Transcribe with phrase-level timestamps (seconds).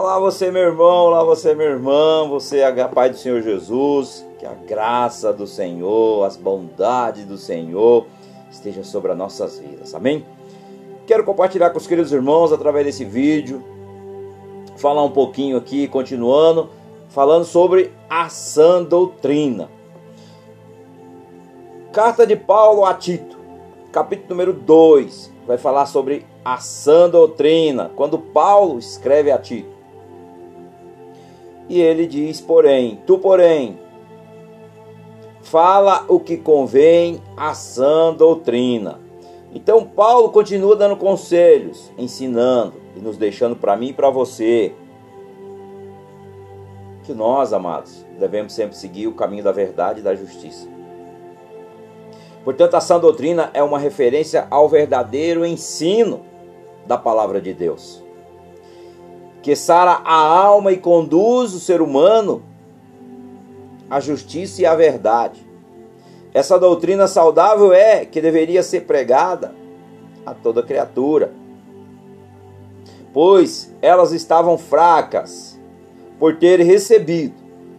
[0.00, 4.24] Olá você meu irmão, olá você minha irmã, você é a paz do Senhor Jesus,
[4.38, 8.06] que a graça do Senhor, as bondades do Senhor
[8.48, 10.24] esteja sobre as nossas vidas, amém?
[11.04, 13.60] Quero compartilhar com os queridos irmãos através desse vídeo,
[14.76, 16.70] falar um pouquinho aqui, continuando,
[17.08, 19.68] falando sobre a sã doutrina.
[21.92, 23.36] Carta de Paulo a Tito,
[23.90, 29.77] capítulo número 2, vai falar sobre a sã doutrina, quando Paulo escreve a Tito.
[31.68, 33.78] E ele diz, porém, tu, porém,
[35.42, 38.98] fala o que convém à sã doutrina.
[39.54, 44.74] Então, Paulo continua dando conselhos, ensinando e nos deixando para mim e para você
[47.04, 50.68] que nós, amados, devemos sempre seguir o caminho da verdade e da justiça.
[52.44, 56.22] Portanto, a sã doutrina é uma referência ao verdadeiro ensino
[56.86, 58.07] da palavra de Deus
[59.48, 62.42] que sara a alma e conduz o ser humano
[63.88, 65.42] à justiça e à verdade.
[66.34, 69.54] Essa doutrina saudável é que deveria ser pregada
[70.26, 71.32] a toda criatura,
[73.10, 75.58] pois elas estavam fracas
[76.18, 77.34] por ter recebido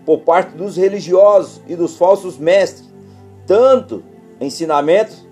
[0.08, 2.90] por parte dos religiosos e dos falsos mestres
[3.46, 4.04] tanto
[4.42, 5.24] ensinamentos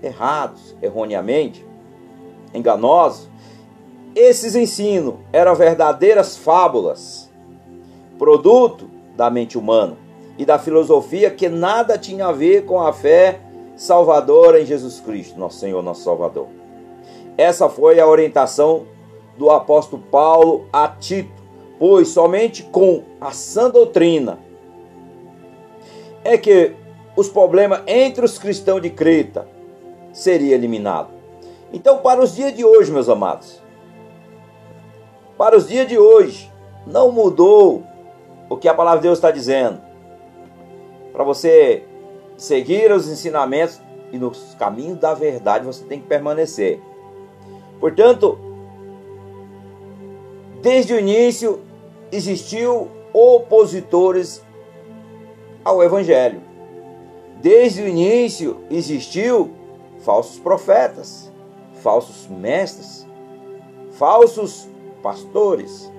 [0.00, 1.66] errados, erroneamente,
[2.54, 3.28] enganosos,
[4.16, 7.30] esses ensinos eram verdadeiras fábulas,
[8.18, 9.94] produto da mente humana
[10.38, 13.40] e da filosofia que nada tinha a ver com a fé
[13.76, 16.46] salvadora em Jesus Cristo, nosso Senhor, nosso Salvador.
[17.36, 18.86] Essa foi a orientação
[19.36, 21.42] do apóstolo Paulo a Tito,
[21.78, 24.38] pois somente com a sã doutrina
[26.24, 26.72] é que
[27.14, 29.46] os problemas entre os cristãos de Creta
[30.10, 31.10] seria eliminado.
[31.70, 33.65] Então, para os dias de hoje, meus amados,
[35.36, 36.50] para os dias de hoje.
[36.86, 37.82] Não mudou
[38.48, 39.80] o que a palavra de Deus está dizendo.
[41.12, 41.84] Para você
[42.36, 43.80] seguir os ensinamentos
[44.12, 46.80] e nos caminhos da verdade, você tem que permanecer.
[47.80, 48.38] Portanto,
[50.62, 51.60] desde o início
[52.12, 54.44] existiu opositores
[55.64, 56.40] ao evangelho.
[57.40, 59.50] Desde o início existiu
[60.00, 61.30] falsos profetas,
[61.82, 63.06] falsos mestres,
[63.92, 64.68] falsos
[65.06, 65.92] pastores.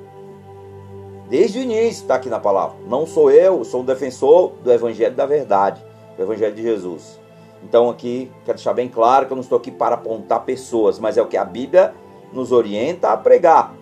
[1.30, 2.76] Desde o início está aqui na palavra.
[2.88, 5.82] Não sou eu, sou um defensor do Evangelho da Verdade,
[6.18, 7.18] do Evangelho de Jesus.
[7.64, 11.18] Então aqui quero deixar bem claro que eu não estou aqui para apontar pessoas, mas
[11.18, 11.94] é o que a Bíblia
[12.34, 13.74] nos orienta a pregar.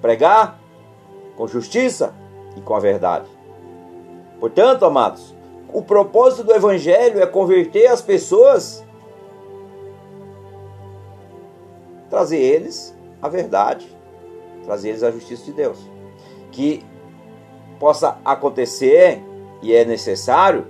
[0.00, 0.60] Pregar
[1.36, 2.14] com justiça
[2.56, 3.28] e com a verdade.
[4.38, 5.34] Portanto, amados,
[5.72, 8.84] o propósito do Evangelho é converter as pessoas,
[12.08, 14.01] trazer eles a verdade
[14.64, 15.78] trazer eles à justiça de Deus.
[16.50, 16.84] Que
[17.78, 19.22] possa acontecer,
[19.60, 20.66] e é necessário,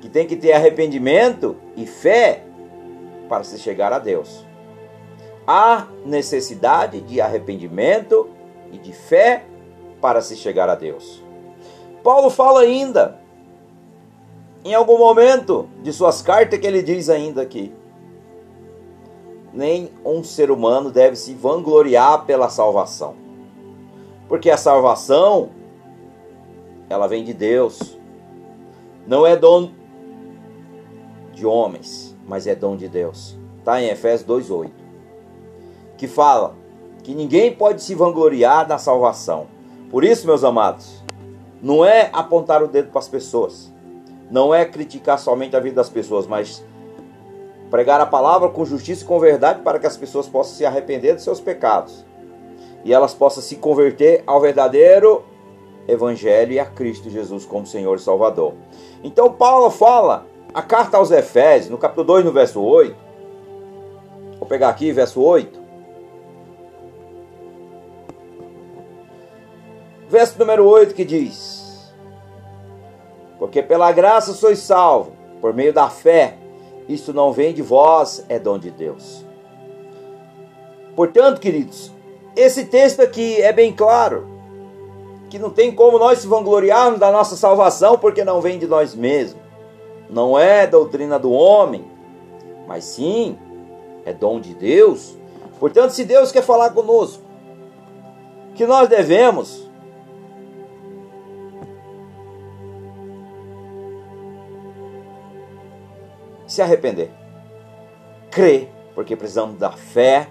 [0.00, 2.44] que tem que ter arrependimento e fé
[3.28, 4.44] para se chegar a Deus.
[5.46, 8.28] Há necessidade de arrependimento
[8.70, 9.44] e de fé
[10.00, 11.22] para se chegar a Deus.
[12.02, 13.20] Paulo fala ainda,
[14.64, 17.72] em algum momento de suas cartas, que ele diz ainda aqui:
[19.52, 23.21] nem um ser humano deve se vangloriar pela salvação.
[24.32, 25.50] Porque a salvação,
[26.88, 27.98] ela vem de Deus.
[29.06, 29.72] Não é dom
[31.34, 33.38] de homens, mas é dom de Deus.
[33.58, 34.70] Está em Efésios 2,8.
[35.98, 36.54] Que fala
[37.02, 39.48] que ninguém pode se vangloriar da salvação.
[39.90, 41.04] Por isso, meus amados,
[41.60, 43.70] não é apontar o dedo para as pessoas.
[44.30, 46.64] Não é criticar somente a vida das pessoas, mas
[47.70, 51.16] pregar a palavra com justiça e com verdade para que as pessoas possam se arrepender
[51.16, 52.10] dos seus pecados
[52.84, 55.24] e elas possam se converter ao verdadeiro
[55.86, 58.54] Evangelho e a Cristo Jesus como Senhor e Salvador.
[59.02, 62.96] Então Paulo fala, a carta aos Efésios, no capítulo 2, no verso 8,
[64.38, 65.60] vou pegar aqui, verso 8.
[70.08, 71.92] Verso número 8 que diz:
[73.38, 76.36] Porque pela graça sois salvo, por meio da fé,
[76.88, 79.24] isto não vem de vós, é dom de Deus.
[80.94, 81.91] Portanto, queridos,
[82.34, 84.26] esse texto aqui é bem claro
[85.28, 88.94] que não tem como nós se vangloriarmos da nossa salvação porque não vem de nós
[88.94, 89.40] mesmos.
[90.08, 91.84] Não é doutrina do homem,
[92.66, 93.38] mas sim
[94.04, 95.16] é dom de Deus.
[95.58, 97.22] Portanto, se Deus quer falar conosco,
[98.54, 99.70] que nós devemos
[106.46, 107.10] se arrepender,
[108.30, 110.28] crer, porque precisamos da fé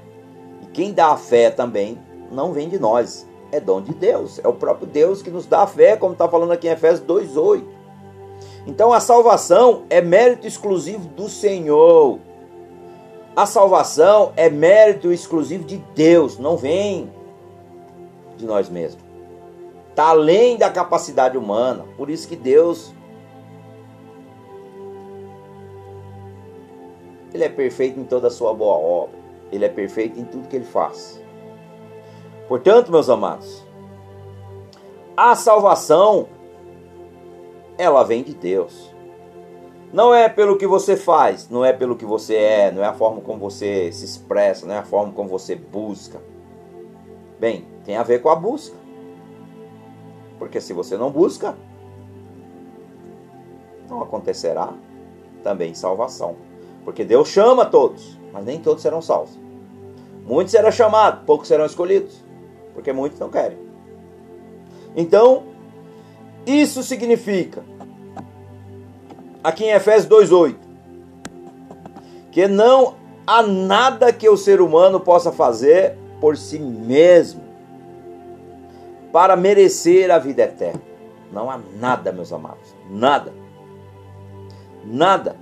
[0.74, 1.98] quem dá a fé também
[2.32, 4.40] não vem de nós, é dom de Deus.
[4.44, 7.06] É o próprio Deus que nos dá a fé, como está falando aqui em Efésios
[7.08, 7.64] 2,8.
[8.66, 12.20] Então a salvação é mérito exclusivo do Senhor.
[13.36, 17.12] A salvação é mérito exclusivo de Deus, não vem
[18.38, 19.04] de nós mesmos.
[19.90, 21.86] Está além da capacidade humana.
[21.98, 22.94] Por isso que Deus
[27.34, 29.18] Ele é perfeito em toda a sua boa obra.
[29.52, 31.22] Ele é perfeito em tudo que ele faz.
[32.48, 33.66] Portanto, meus amados,
[35.16, 36.28] a salvação
[37.78, 38.94] ela vem de Deus.
[39.92, 42.94] Não é pelo que você faz, não é pelo que você é, não é a
[42.94, 46.22] forma como você se expressa, não é a forma como você busca.
[47.40, 48.76] Bem, tem a ver com a busca.
[50.40, 51.58] Porque se você não busca,
[53.90, 54.74] não acontecerá
[55.44, 56.36] também salvação.
[56.86, 59.38] Porque Deus chama todos, mas nem todos serão salvos.
[60.26, 62.24] Muitos serão chamados, poucos serão escolhidos,
[62.74, 63.58] porque muitos não querem.
[64.96, 65.44] Então,
[66.46, 67.64] isso significa,
[69.44, 70.56] aqui em Efésios 2,8,
[72.32, 72.96] que não
[73.26, 77.42] há nada que o ser humano possa fazer por si mesmo
[79.12, 80.82] para merecer a vida eterna.
[81.32, 83.34] Não há nada, meus amados, nada.
[84.86, 85.36] Nada.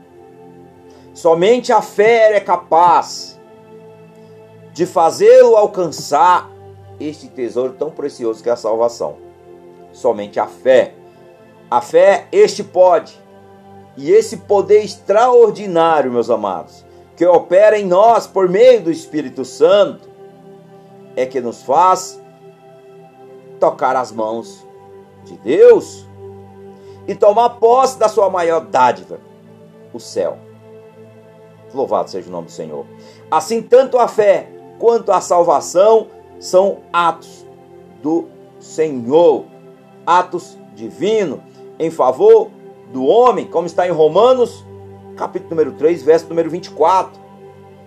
[1.19, 3.37] Somente a fé é capaz
[4.71, 6.49] de fazê-lo alcançar
[6.97, 9.17] este tesouro tão precioso que é a salvação.
[9.91, 10.93] Somente a fé.
[11.69, 13.19] A fé, este pode.
[13.97, 16.85] E esse poder extraordinário, meus amados,
[17.17, 20.07] que opera em nós por meio do Espírito Santo,
[21.17, 22.17] é que nos faz
[23.59, 24.65] tocar as mãos
[25.25, 26.07] de Deus
[27.05, 29.19] e tomar posse da sua maior dádiva,
[29.91, 30.47] o céu.
[31.73, 32.85] Louvado seja o nome do Senhor.
[33.29, 36.07] Assim, tanto a fé quanto a salvação
[36.39, 37.45] são atos
[38.01, 38.27] do
[38.59, 39.45] Senhor,
[40.05, 41.39] atos divinos
[41.77, 42.49] em favor
[42.91, 44.65] do homem, como está em Romanos,
[45.15, 47.19] capítulo número 3, verso número 24,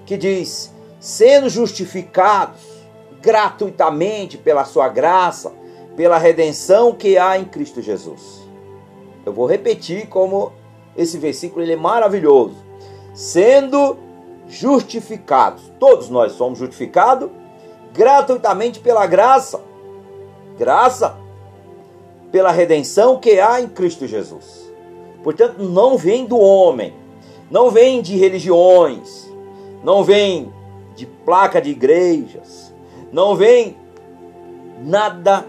[0.07, 2.61] que diz: sendo justificados
[3.21, 5.53] gratuitamente pela sua graça,
[5.97, 8.43] pela redenção que há em Cristo Jesus.
[9.25, 10.53] Eu vou repetir como
[10.97, 12.62] esse versículo ele é maravilhoso
[13.13, 13.97] sendo
[14.49, 15.73] justificados.
[15.79, 17.31] Todos nós somos justificados
[17.93, 19.61] gratuitamente pela graça.
[20.59, 21.17] Graça
[22.31, 24.73] pela redenção que há em Cristo Jesus.
[25.23, 26.95] Portanto, não vem do homem,
[27.51, 29.31] não vem de religiões,
[29.85, 30.53] não vem
[30.97, 32.75] de placa de igrejas,
[33.13, 33.77] não vem
[34.81, 35.47] nada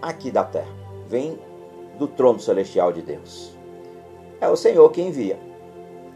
[0.00, 0.74] aqui da terra.
[1.08, 1.38] Vem
[1.98, 3.53] do trono celestial de Deus.
[4.40, 5.38] É o Senhor que envia.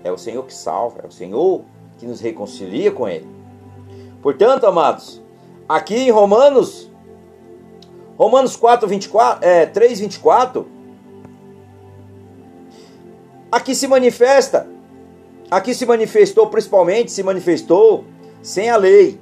[0.05, 1.01] É o Senhor que salva.
[1.05, 1.63] É o Senhor
[1.99, 3.27] que nos reconcilia com Ele.
[4.23, 5.23] Portanto, amados,
[5.69, 6.91] aqui em Romanos,
[8.17, 10.67] Romanos 4, 24, é, 3, 24,
[13.51, 14.69] aqui se manifesta,
[15.51, 18.05] aqui se manifestou principalmente, se manifestou
[18.43, 19.21] sem a lei.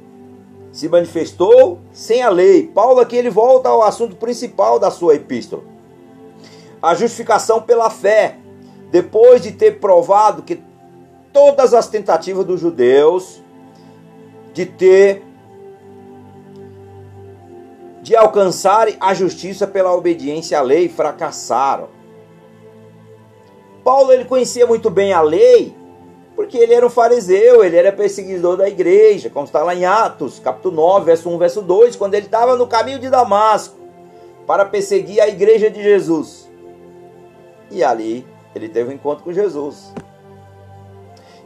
[0.73, 2.67] Se manifestou sem a lei.
[2.69, 5.63] Paulo aqui ele volta ao assunto principal da sua epístola.
[6.83, 8.37] A justificação pela fé
[8.91, 10.61] depois de ter provado que
[11.33, 13.43] todas as tentativas dos judeus
[14.53, 15.23] de ter
[18.03, 21.89] de alcançar a justiça pela obediência à lei fracassaram.
[23.83, 25.75] Paulo ele conhecia muito bem a lei,
[26.37, 30.39] porque ele era um fariseu, ele era perseguidor da igreja, como está lá em Atos,
[30.39, 33.77] capítulo 9, verso 1, verso 2, quando ele estava no caminho de Damasco
[34.47, 36.49] para perseguir a igreja de Jesus.
[37.73, 38.25] E ali
[38.57, 39.93] ele teve um encontro com Jesus.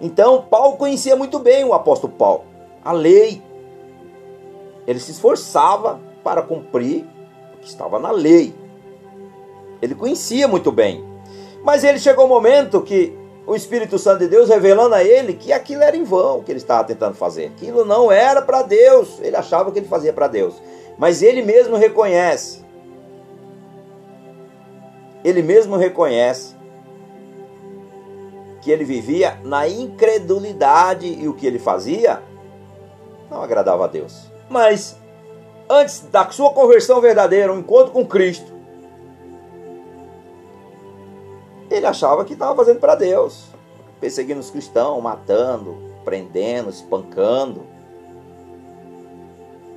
[0.01, 2.45] Então, Paulo conhecia muito bem o apóstolo Paulo,
[2.85, 3.43] a lei.
[4.87, 7.05] Ele se esforçava para cumprir
[7.55, 8.55] o que estava na lei.
[9.83, 11.05] Ele conhecia muito bem.
[11.65, 13.15] Mas ele chegou um momento que
[13.47, 16.59] o Espírito Santo de Deus revelando a ele que aquilo era em vão que ele
[16.59, 17.47] estava tentando fazer.
[17.47, 19.19] Aquilo não era para Deus.
[19.21, 20.55] Ele achava que ele fazia para Deus.
[20.97, 22.65] Mas ele mesmo reconhece.
[25.25, 26.60] Ele mesmo reconhece
[28.71, 32.23] ele vivia na incredulidade e o que ele fazia
[33.31, 34.31] não agradava a Deus.
[34.49, 34.99] Mas
[35.69, 38.53] antes da sua conversão verdadeira, um encontro com Cristo,
[41.71, 43.47] ele achava que estava fazendo para Deus,
[44.01, 47.63] perseguindo os cristãos, matando, prendendo, espancando.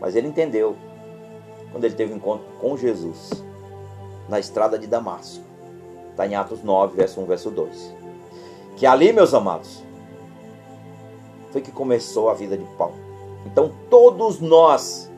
[0.02, 0.76] Mas ele entendeu
[1.72, 3.30] quando ele teve um encontro com Jesus
[4.28, 5.44] na estrada de Damasco.
[6.10, 8.03] Está em Atos 9, verso 1, verso 2.
[8.76, 9.84] Que ali, meus amados,
[11.52, 12.96] foi que começou a vida de Paulo.
[13.46, 15.10] Então, todos nós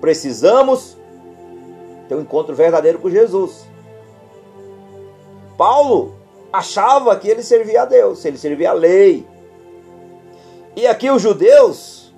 [0.00, 0.96] precisamos
[2.08, 3.66] ter um encontro verdadeiro com Jesus.
[5.56, 6.14] Paulo
[6.52, 9.26] achava que ele servia a Deus, ele servia a lei.
[10.74, 12.12] E aqui os judeus,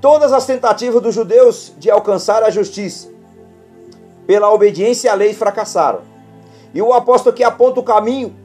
[0.00, 3.08] todas as tentativas dos judeus de alcançar a justiça
[4.26, 6.15] pela obediência à lei fracassaram.
[6.76, 8.36] E o apóstolo aqui aponta o caminho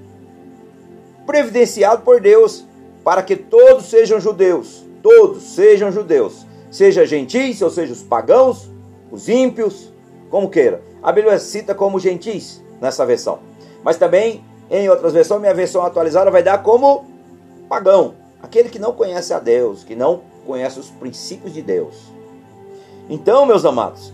[1.25, 2.63] previdenciado por Deus
[3.03, 8.71] para que todos sejam judeus, todos sejam judeus, seja gentis, ou seja, os pagãos,
[9.11, 9.91] os ímpios,
[10.29, 10.81] como queira.
[11.03, 13.39] A Bíblia cita como gentis nessa versão.
[13.83, 17.03] Mas também, em outras versões, minha versão atualizada vai dar como
[17.67, 21.97] pagão, aquele que não conhece a Deus, que não conhece os princípios de Deus.
[23.09, 24.13] Então, meus amados,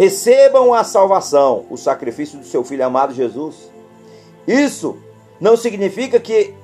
[0.00, 3.70] recebam a salvação, o sacrifício do seu filho amado Jesus.
[4.48, 4.96] Isso
[5.38, 6.54] não significa que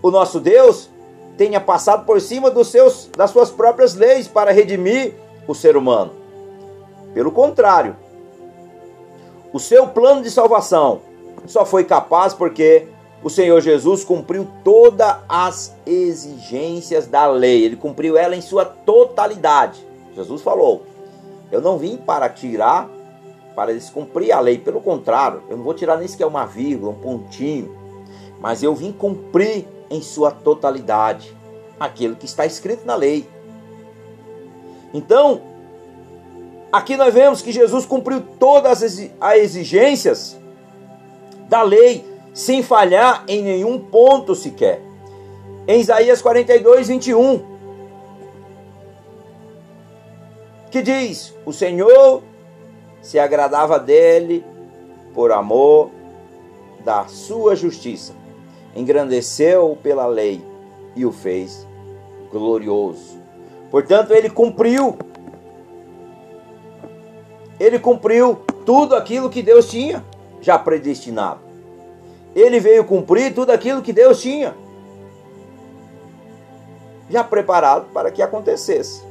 [0.00, 0.88] o nosso Deus
[1.36, 5.12] tenha passado por cima dos seus, das suas próprias leis para redimir
[5.46, 6.12] o ser humano.
[7.12, 7.96] Pelo contrário,
[9.52, 11.02] o seu plano de salvação
[11.44, 12.88] só foi capaz porque
[13.22, 19.86] o Senhor Jesus cumpriu todas as exigências da lei, ele cumpriu ela em sua totalidade.
[20.16, 20.93] Jesus falou:
[21.54, 22.90] Eu não vim para tirar,
[23.54, 26.96] para descumprir a lei, pelo contrário, eu não vou tirar nem sequer uma vírgula, um
[26.96, 27.72] pontinho,
[28.40, 31.32] mas eu vim cumprir em sua totalidade
[31.78, 33.24] aquilo que está escrito na lei.
[34.92, 35.42] Então,
[36.72, 38.82] aqui nós vemos que Jesus cumpriu todas
[39.20, 40.36] as exigências
[41.48, 44.82] da lei, sem falhar em nenhum ponto sequer.
[45.68, 47.53] Em Isaías 42, 21,
[50.74, 52.20] que diz: O Senhor
[53.00, 54.44] se agradava dele
[55.14, 55.92] por amor
[56.84, 58.12] da sua justiça
[58.74, 60.44] engrandeceu pela lei
[60.96, 61.64] e o fez
[62.28, 63.22] glorioso.
[63.70, 64.98] Portanto, ele cumpriu.
[67.60, 70.04] Ele cumpriu tudo aquilo que Deus tinha
[70.40, 71.38] já predestinado.
[72.34, 74.56] Ele veio cumprir tudo aquilo que Deus tinha
[77.08, 79.04] já preparado para que acontecesse.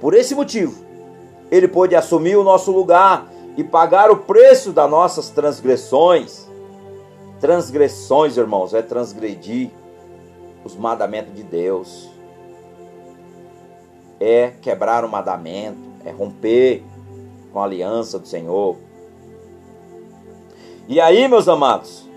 [0.00, 0.91] Por esse motivo,
[1.52, 6.50] ele pôde assumir o nosso lugar e pagar o preço das nossas transgressões
[7.42, 9.70] Transgressões, irmãos, é transgredir
[10.64, 12.08] os mandamentos de Deus.
[14.20, 16.84] É quebrar o mandamento, é romper
[17.52, 18.76] com a aliança do Senhor.
[20.86, 22.08] E aí, meus amados,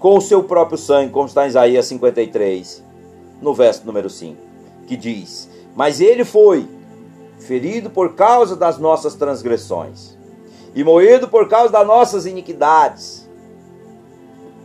[0.00, 2.82] com o seu próprio sangue, como está em Isaías 53,
[3.40, 4.36] no verso número 5,
[4.84, 6.66] que diz: Mas ele foi
[7.42, 10.16] ferido por causa das nossas transgressões
[10.74, 13.28] e moído por causa das nossas iniquidades.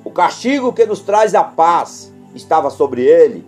[0.03, 3.46] O castigo que nos traz a paz estava sobre ele,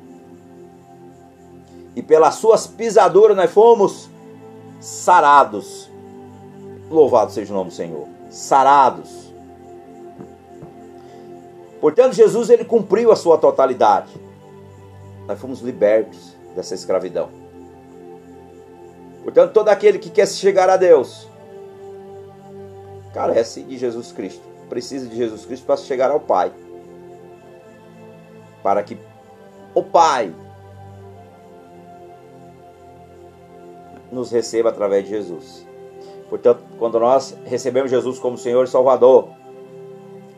[1.96, 4.10] e pelas suas pisaduras nós fomos
[4.80, 5.90] sarados.
[6.90, 8.08] Louvado seja o nome do Senhor.
[8.30, 9.34] Sarados.
[11.82, 14.12] Portanto, Jesus ele cumpriu a sua totalidade.
[15.28, 17.30] Nós fomos libertos dessa escravidão.
[19.30, 21.30] Portanto, todo aquele que quer chegar a Deus,
[23.14, 24.42] carece de Jesus Cristo.
[24.68, 26.52] Precisa de Jesus Cristo para chegar ao Pai.
[28.64, 28.98] Para que
[29.76, 30.34] o Pai
[34.12, 35.64] nos receba através de Jesus.
[36.28, 39.30] Portanto, quando nós recebemos Jesus como Senhor e Salvador,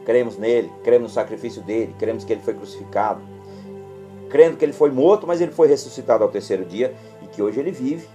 [0.04, 3.22] cremos nele, cremos no sacrifício dele, cremos que ele foi crucificado,
[4.30, 6.94] crendo que ele foi morto, mas ele foi ressuscitado ao terceiro dia
[7.24, 8.06] e que hoje ele vive.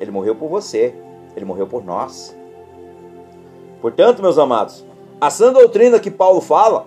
[0.00, 0.94] Ele morreu por você,
[1.34, 2.36] ele morreu por nós.
[3.80, 4.84] Portanto, meus amados,
[5.20, 6.86] a sã doutrina que Paulo fala,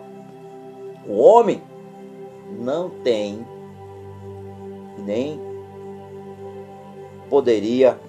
[1.07, 1.61] o homem
[2.59, 3.45] não tem
[4.97, 5.39] nem
[7.29, 7.99] poderia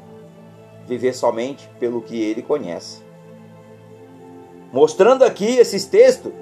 [0.87, 3.02] viver somente pelo que ele conhece.
[4.73, 6.33] Mostrando aqui esses textos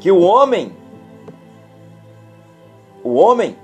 [0.00, 0.72] que o homem
[3.02, 3.56] o homem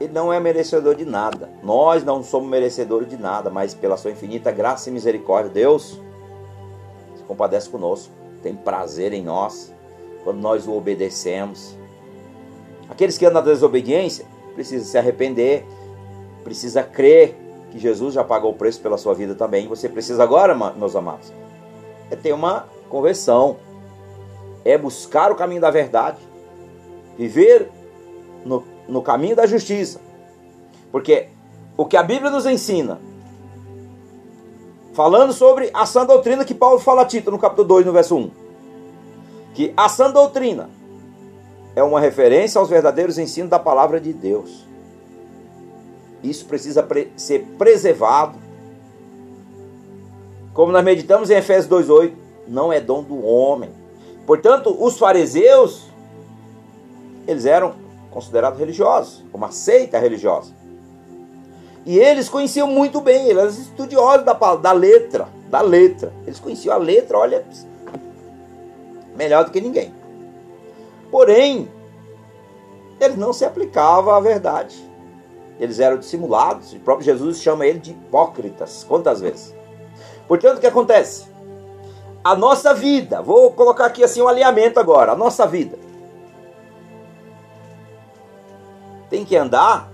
[0.00, 1.50] ele não é merecedor de nada.
[1.62, 6.00] Nós não somos merecedores de nada, mas pela sua infinita graça e misericórdia, Deus
[7.16, 8.12] se compadece conosco,
[8.42, 9.72] tem prazer em nós
[10.22, 11.76] quando nós o obedecemos.
[12.88, 14.24] Aqueles que andam na desobediência
[14.54, 15.66] precisam se arrepender,
[16.44, 17.36] precisa crer
[17.70, 19.68] que Jesus já pagou o preço pela sua vida também.
[19.68, 21.32] Você precisa agora, meus amados,
[22.10, 23.56] é ter uma conversão,
[24.64, 26.18] é buscar o caminho da verdade,
[27.16, 27.68] viver
[28.44, 30.00] no no caminho da justiça.
[30.90, 31.28] Porque
[31.76, 32.98] o que a Bíblia nos ensina,
[34.94, 38.16] falando sobre a sã doutrina que Paulo fala a Tito no capítulo 2, no verso
[38.16, 38.30] 1,
[39.54, 40.70] que a sã doutrina
[41.76, 44.66] é uma referência aos verdadeiros ensinos da palavra de Deus.
[46.22, 48.38] Isso precisa pre ser preservado.
[50.52, 52.12] Como nós meditamos em Efésios 2,8,
[52.48, 53.70] não é dom do homem.
[54.26, 55.86] Portanto, os fariseus,
[57.26, 57.74] eles eram
[58.10, 60.52] considerados religiosos, uma seita religiosa.
[61.84, 66.12] E eles conheciam muito bem, eles eram estudiosos da, da letra, da letra.
[66.26, 67.44] Eles conheciam a letra, olha,
[69.16, 69.94] melhor do que ninguém.
[71.10, 71.68] Porém,
[73.00, 74.76] eles não se aplicavam à verdade.
[75.58, 76.72] Eles eram dissimulados.
[76.72, 78.84] O próprio Jesus chama ele de hipócritas.
[78.86, 79.54] Quantas vezes?
[80.26, 81.26] Portanto, o que acontece?
[82.22, 85.12] A nossa vida, vou colocar aqui assim um alinhamento agora.
[85.12, 85.87] A nossa vida
[89.08, 89.90] tem que andar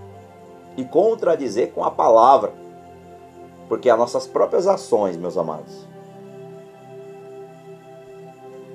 [0.76, 2.52] e contradizer com a palavra.
[3.68, 5.88] Porque as nossas próprias ações, meus amados,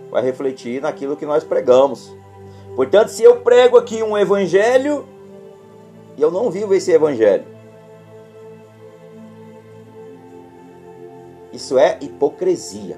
[0.10, 2.16] vai refletir naquilo que nós pregamos.
[2.76, 5.08] Portanto, se eu prego aqui um evangelho
[6.18, 7.46] e eu não vivo esse evangelho,
[11.54, 12.98] isso é hipocrisia.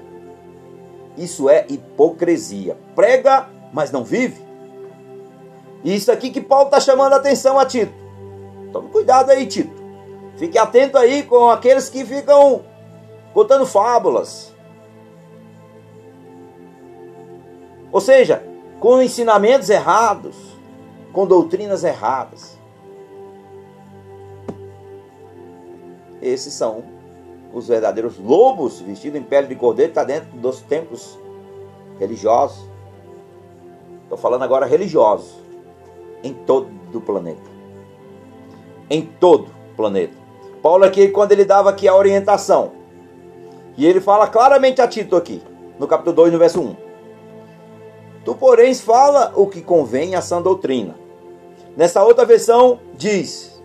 [1.16, 2.76] Isso é hipocrisia.
[2.94, 4.41] Prega, mas não vive.
[5.84, 7.92] E isso aqui que Paulo está chamando a atenção a Tito.
[8.72, 9.82] Tome cuidado aí, Tito.
[10.36, 12.64] Fique atento aí com aqueles que ficam
[13.34, 14.52] contando fábulas.
[17.90, 18.42] Ou seja,
[18.80, 20.36] com ensinamentos errados,
[21.12, 22.58] com doutrinas erradas.
[26.22, 26.84] Esses são
[27.52, 31.18] os verdadeiros lobos vestidos em pele de cordeiro, está dentro dos templos
[31.98, 32.64] religiosos.
[34.04, 35.34] Estou falando agora religiosos,
[36.22, 37.50] em todo o planeta.
[38.88, 40.16] Em todo o planeta.
[40.62, 42.72] Paulo aqui, quando ele dava aqui a orientação,
[43.76, 45.42] e ele fala claramente a Tito aqui,
[45.78, 46.76] no capítulo 2, no verso 1.
[48.24, 50.94] Tu, porém, fala o que convém à sã doutrina.
[51.76, 53.60] Nessa outra versão, diz: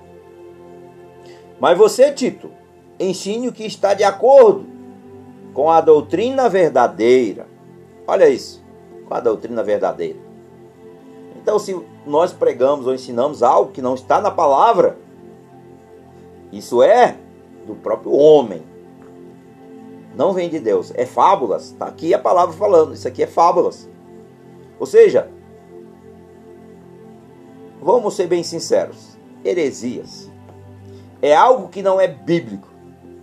[1.60, 2.50] Mas você, Tito,
[3.00, 4.66] ensine o que está de acordo
[5.54, 7.48] com a doutrina verdadeira.
[8.08, 8.64] Olha isso,
[9.08, 10.27] com a doutrina verdadeira.
[11.48, 14.98] Então, se nós pregamos ou ensinamos algo que não está na palavra,
[16.52, 17.16] isso é
[17.66, 18.62] do próprio homem.
[20.14, 20.92] Não vem de Deus.
[20.94, 21.68] É fábulas.
[21.68, 22.94] Está aqui a palavra falando.
[22.94, 23.90] Isso aqui é fábulas.
[24.78, 25.30] Ou seja,
[27.82, 30.30] vamos ser bem sinceros, heresias
[31.22, 32.68] é algo que não é bíblico,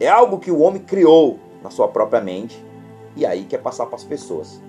[0.00, 2.64] é algo que o homem criou na sua própria mente
[3.14, 4.62] e aí quer passar para as pessoas.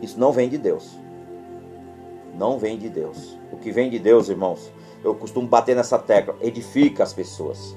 [0.00, 1.03] Isso não vem de Deus.
[2.36, 3.38] Não vem de Deus.
[3.52, 4.70] O que vem de Deus, irmãos,
[5.02, 7.76] eu costumo bater nessa tecla, edifica as pessoas.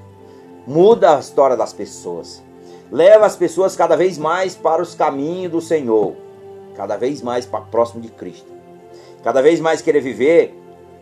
[0.66, 2.44] Muda a história das pessoas.
[2.92, 6.28] Leva as pessoas cada vez mais para os caminhos do Senhor
[6.78, 8.54] cada vez mais próximo de Cristo,
[9.24, 10.56] cada vez mais querer viver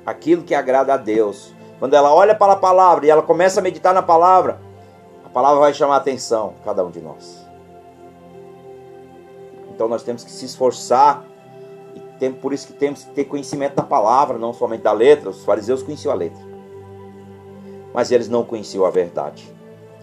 [0.06, 1.54] aquilo que agrada a Deus.
[1.78, 4.62] Quando ela olha para a palavra e ela começa a meditar na palavra,
[5.26, 7.46] a palavra vai chamar a atenção cada um de nós.
[9.70, 11.26] Então nós temos que se esforçar
[12.26, 15.30] e tem, por isso que temos que ter conhecimento da palavra, não somente da letra.
[15.30, 16.42] Os fariseus conheciam a letra,
[17.94, 19.54] mas eles não conheciam a verdade.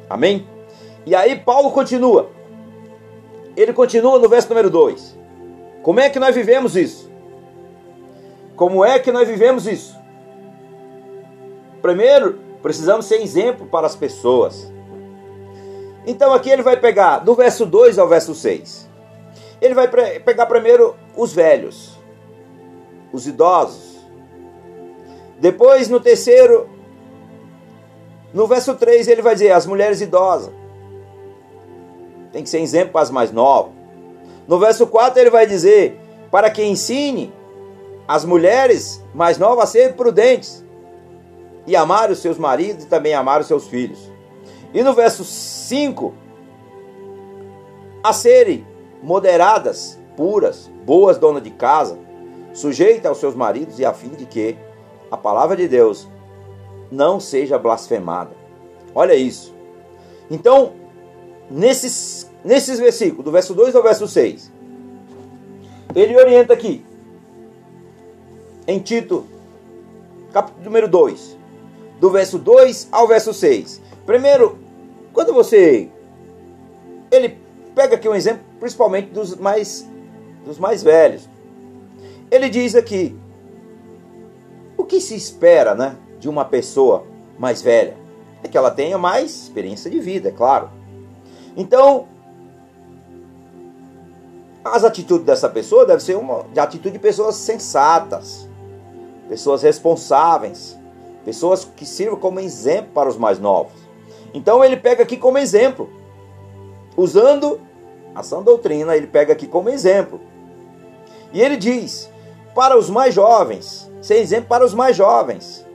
[0.09, 0.47] Amém?
[1.05, 2.31] E aí Paulo continua.
[3.57, 5.19] Ele continua no verso número 2.
[5.83, 7.11] Como é que nós vivemos isso?
[8.57, 9.97] Como é que nós vivemos isso?
[11.81, 14.73] Primeiro, precisamos ser exemplo para as pessoas.
[16.07, 18.89] Então aqui ele vai pegar do verso 2 ao verso 6.
[19.61, 21.92] Ele vai pegar primeiro os velhos,
[23.13, 24.01] os idosos.
[25.39, 26.69] Depois, no terceiro,
[28.33, 30.53] no verso 3, ele vai dizer as mulheres idosas.
[32.33, 33.73] Tem que ser exemplo para as mais novas.
[34.49, 37.33] No verso 4 ele vai dizer: para que ensine
[38.09, 40.65] as mulheres mais novas a serem prudentes
[41.67, 44.11] e amar os seus maridos e também amar os seus filhos.
[44.75, 46.15] E no verso 5,
[48.03, 48.67] a serem
[49.03, 51.99] moderadas, puras, boas donas de casa,
[52.53, 54.57] sujeitas aos seus maridos e a fim de que
[55.11, 56.09] a palavra de Deus
[56.91, 58.33] não seja blasfemada.
[58.95, 59.55] Olha isso.
[60.31, 60.73] Então,
[61.51, 64.51] nesses nesses versículos, do verso 2 ao verso 6,
[65.95, 66.85] ele orienta aqui,
[68.67, 69.27] em Tito,
[70.33, 71.37] capítulo número 2,
[72.01, 73.81] do verso 2 ao verso 6.
[74.07, 74.59] Primeiro,
[75.13, 75.89] quando você.
[77.11, 77.37] Ele
[77.75, 79.87] pega aqui um exemplo, principalmente dos mais,
[80.47, 81.29] dos mais velhos.
[82.33, 83.15] Ele diz aqui:
[84.75, 87.05] o que se espera né, de uma pessoa
[87.39, 87.95] mais velha?
[88.43, 90.71] É que ela tenha mais experiência de vida, é claro.
[91.55, 92.09] Então,
[94.65, 98.49] as atitudes dessa pessoa devem ser uma de atitude de pessoas sensatas,
[99.29, 100.79] pessoas responsáveis,
[101.27, 103.75] pessoas que sirvam como exemplo para os mais novos.
[104.33, 105.91] Então ele pega aqui como exemplo,
[106.97, 107.61] usando
[108.15, 110.19] a sã doutrina, ele pega aqui como exemplo.
[111.31, 112.12] E ele diz:
[112.55, 115.67] para os mais jovens, ser exemplo para os mais jovens.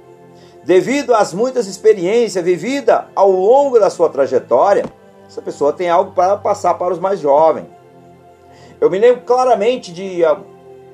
[0.64, 4.86] Devido às muitas experiências vividas ao longo da sua trajetória,
[5.26, 7.68] essa pessoa tem algo para passar para os mais jovens.
[8.80, 10.22] Eu me lembro claramente de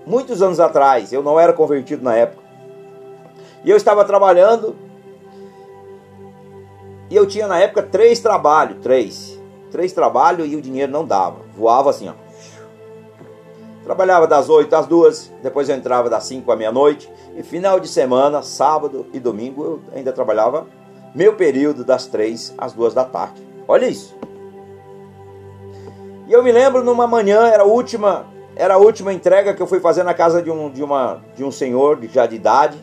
[0.05, 2.43] muitos anos atrás, eu não era convertido na época.
[3.63, 4.75] E eu estava trabalhando
[7.09, 9.39] e eu tinha na época três trabalhos, três.
[9.71, 11.41] Três trabalhos e o dinheiro não dava.
[11.55, 12.13] Voava assim, ó.
[13.83, 17.11] Trabalhava das 8 às 2, depois eu entrava das 5 à meia-noite.
[17.35, 20.65] E final de semana, sábado e domingo, eu ainda trabalhava
[21.13, 23.45] meu período das 3 às 2 da tarde.
[23.67, 24.15] Olha isso.
[26.27, 29.67] E eu me lembro numa manhã, era a última, era a última entrega que eu
[29.67, 32.77] fui fazer na casa de um, de uma, de um senhor já de idade.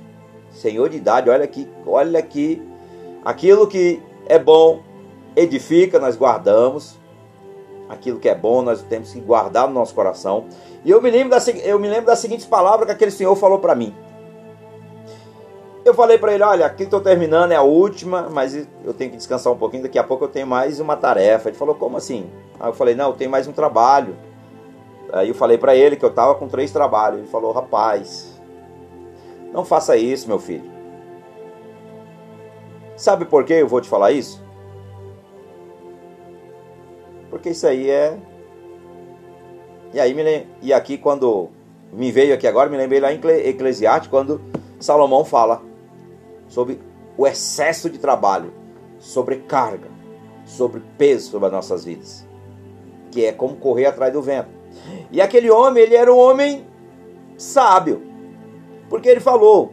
[0.52, 2.62] Senhor de idade, olha aqui, olha aqui.
[3.24, 4.82] Aquilo que é bom,
[5.34, 6.99] edifica, nós guardamos.
[7.90, 10.46] Aquilo que é bom, nós temos que guardar no nosso coração.
[10.84, 13.58] E eu me lembro, da, eu me lembro das seguintes palavras que aquele senhor falou
[13.58, 13.92] para mim.
[15.84, 19.16] Eu falei para ele, olha, aqui estou terminando, é a última, mas eu tenho que
[19.16, 21.48] descansar um pouquinho, daqui a pouco eu tenho mais uma tarefa.
[21.48, 22.30] Ele falou, como assim?
[22.60, 24.14] Aí eu falei, não, eu tenho mais um trabalho.
[25.12, 27.18] Aí eu falei para ele que eu estava com três trabalhos.
[27.18, 28.40] Ele falou, rapaz,
[29.52, 30.70] não faça isso, meu filho.
[32.96, 34.40] Sabe por que eu vou te falar isso?
[37.30, 38.18] Porque isso aí é
[39.92, 41.48] e aí me e aqui quando
[41.92, 44.40] me veio aqui agora, me lembrei lá em Eclesiastes quando
[44.78, 45.62] Salomão fala
[46.48, 46.80] sobre
[47.16, 48.52] o excesso de trabalho,
[48.98, 49.88] sobre carga,
[50.44, 52.26] sobre peso sobre as nossas vidas,
[53.10, 54.48] que é como correr atrás do vento.
[55.10, 56.64] E aquele homem, ele era um homem
[57.36, 58.02] sábio,
[58.88, 59.72] porque ele falou: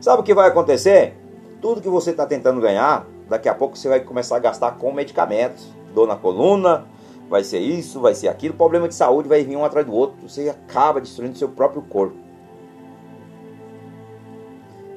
[0.00, 1.14] sabe o que vai acontecer?
[1.60, 4.92] Tudo que você está tentando ganhar, daqui a pouco você vai começar a gastar com
[4.92, 6.86] medicamentos, dor na coluna,
[7.28, 10.28] vai ser isso, vai ser aquilo, problema de saúde vai vir um atrás do outro,
[10.28, 12.16] você acaba destruindo seu próprio corpo.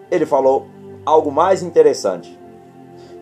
[0.10, 0.68] Ele falou
[1.06, 2.38] algo mais interessante.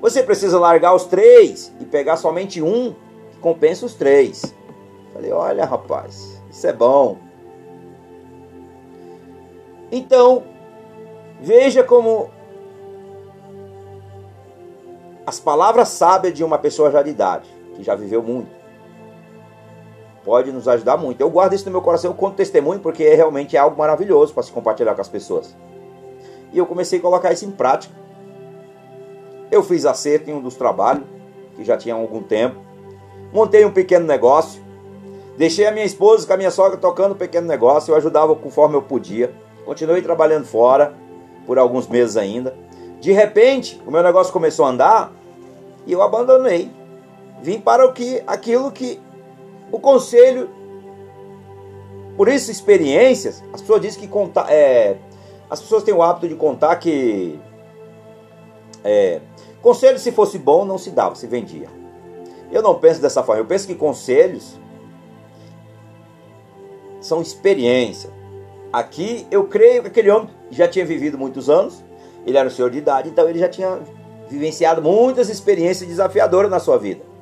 [0.01, 2.93] Você precisa largar os três e pegar somente um
[3.31, 4.53] que compensa os três.
[5.13, 7.17] Falei, olha rapaz, isso é bom.
[9.91, 10.43] Então,
[11.39, 12.29] veja como
[15.25, 18.49] as palavras sábias de uma pessoa já de idade, que já viveu muito,
[20.23, 21.21] pode nos ajudar muito.
[21.21, 24.33] Eu guardo isso no meu coração, eu conto testemunho, porque é realmente é algo maravilhoso
[24.33, 25.55] para se compartilhar com as pessoas.
[26.51, 27.93] E eu comecei a colocar isso em prática.
[29.51, 31.03] Eu fiz acerto em um dos trabalhos,
[31.55, 32.55] que já tinha algum tempo.
[33.31, 34.63] Montei um pequeno negócio.
[35.37, 37.91] Deixei a minha esposa com a minha sogra tocando um pequeno negócio.
[37.91, 39.33] Eu ajudava conforme eu podia.
[39.65, 40.93] Continuei trabalhando fora
[41.45, 42.55] por alguns meses ainda.
[42.99, 45.13] De repente, o meu negócio começou a andar
[45.85, 46.71] e eu abandonei.
[47.45, 48.99] Vim para o que aquilo que
[49.71, 50.49] o conselho,
[52.17, 54.97] por isso experiências, as pessoas dizem que contar, é,
[55.47, 57.39] as pessoas têm o hábito de contar que
[58.83, 59.21] é,
[59.61, 61.67] conselho se fosse bom não se dava, se vendia.
[62.51, 63.43] Eu não penso dessa forma.
[63.43, 64.59] Eu penso que conselhos
[66.99, 68.09] são experiência.
[68.73, 71.85] Aqui eu creio que aquele homem já tinha vivido muitos anos,
[72.25, 73.81] ele era um senhor de idade, então ele já tinha
[74.27, 77.13] vivenciado muitas experiências desafiadoras na sua vida.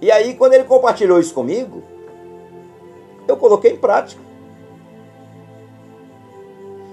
[0.00, 1.82] E aí, quando ele compartilhou isso comigo,
[3.26, 4.20] eu coloquei em prática.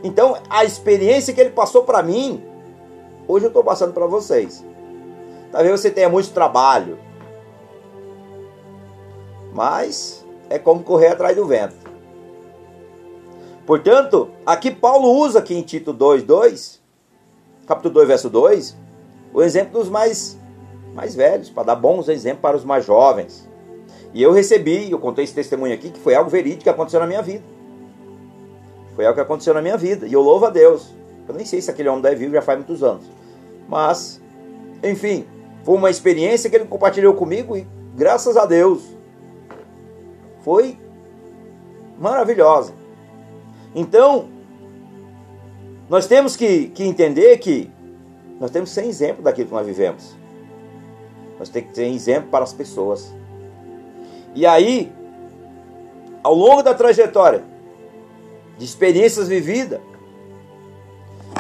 [0.04, 2.44] Então, a experiência que ele passou para mim,
[3.28, 4.64] hoje eu estou passando para vocês.
[5.52, 6.98] Talvez você tenha muito trabalho,
[9.54, 11.84] mas é como correr atrás do vento.
[13.66, 16.82] Portanto, aqui Paulo usa aqui em Tito 2, 2,
[17.66, 18.76] capítulo 2, verso 2,
[19.34, 20.38] o exemplo dos mais
[20.94, 23.50] mais velhos, para dar bons exemplos para os mais jovens.
[24.14, 27.08] E eu recebi, eu contei esse testemunho aqui, que foi algo verídico que aconteceu na
[27.08, 27.44] minha vida.
[28.96, 30.06] Foi algo que aconteceu na minha vida.
[30.06, 30.94] E eu louvo a Deus.
[31.28, 33.06] Eu nem sei se aquele homem deve vivo já faz muitos anos.
[33.68, 34.22] Mas,
[34.84, 35.26] enfim,
[35.64, 38.84] foi uma experiência que ele compartilhou comigo e graças a Deus
[40.42, 40.78] foi
[41.98, 42.74] maravilhosa.
[43.74, 44.28] Então,
[45.90, 47.72] nós temos que, que entender que
[48.40, 50.16] nós temos que ser exemplo daquilo que nós vivemos.
[51.44, 53.14] Nós temos que ter exemplo para as pessoas.
[54.34, 54.90] E aí,
[56.24, 57.44] ao longo da trajetória,
[58.58, 59.82] de experiências vividas,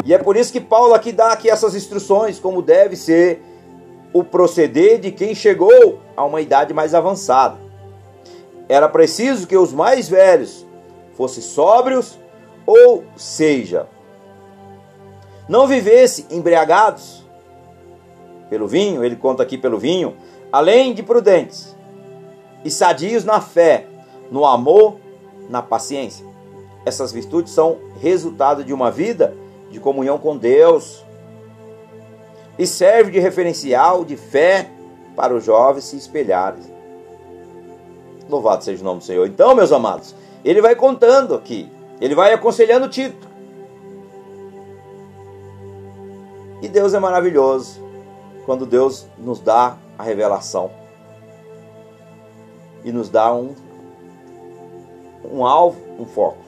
[0.03, 3.41] e é por isso que Paulo aqui dá aqui essas instruções, como deve ser
[4.11, 7.57] o proceder de quem chegou a uma idade mais avançada.
[8.67, 10.65] Era preciso que os mais velhos
[11.13, 12.19] fossem sóbrios,
[12.65, 13.87] ou seja,
[15.47, 17.22] não vivesse embriagados
[18.49, 20.15] pelo vinho, ele conta aqui pelo vinho,
[20.51, 21.75] além de prudentes
[22.63, 23.88] e sadios na fé,
[24.32, 24.97] no amor,
[25.49, 26.25] na paciência.
[26.86, 29.36] Essas virtudes são resultado de uma vida
[29.69, 31.03] de comunhão com Deus
[32.58, 34.69] e serve de referencial de fé
[35.15, 36.63] para os jovens se espelharem.
[38.29, 39.27] Louvado seja o nome do Senhor.
[39.27, 43.27] Então, meus amados, ele vai contando aqui, ele vai aconselhando Tito.
[46.62, 47.82] E Deus é maravilhoso
[48.45, 50.71] quando Deus nos dá a revelação
[52.84, 53.56] e nos dá um,
[55.32, 56.43] um alvo, um foco.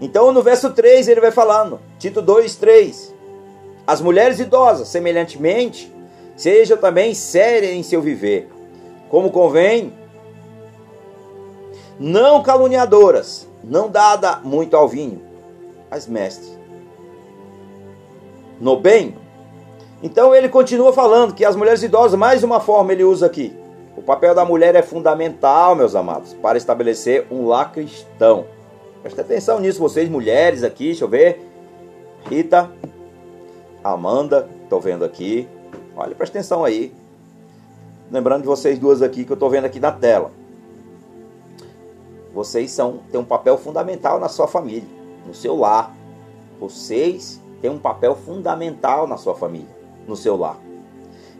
[0.00, 3.14] Então, no verso 3, ele vai falando, Tito 2, 3.
[3.86, 5.92] As mulheres idosas, semelhantemente,
[6.36, 8.50] sejam também sérias em seu viver,
[9.08, 9.92] como convém,
[11.98, 15.22] não caluniadoras, não dada muito ao vinho,
[15.90, 16.58] mas mestres.
[18.60, 19.21] No bem.
[20.02, 23.56] Então ele continua falando que as mulheres idosas, mais uma forma ele usa aqui.
[23.96, 28.46] O papel da mulher é fundamental, meus amados, para estabelecer um lar cristão.
[29.02, 31.40] Presta atenção nisso, vocês mulheres aqui, deixa eu ver.
[32.28, 32.70] Rita,
[33.84, 35.48] Amanda, estou vendo aqui.
[35.96, 36.92] Olha, presta atenção aí.
[38.10, 40.30] Lembrando de vocês duas aqui que eu estou vendo aqui na tela.
[42.34, 44.88] Vocês são, têm um papel fundamental na sua família,
[45.26, 45.94] no seu lar.
[46.58, 49.68] Vocês têm um papel fundamental na sua família,
[50.06, 50.58] no seu lar.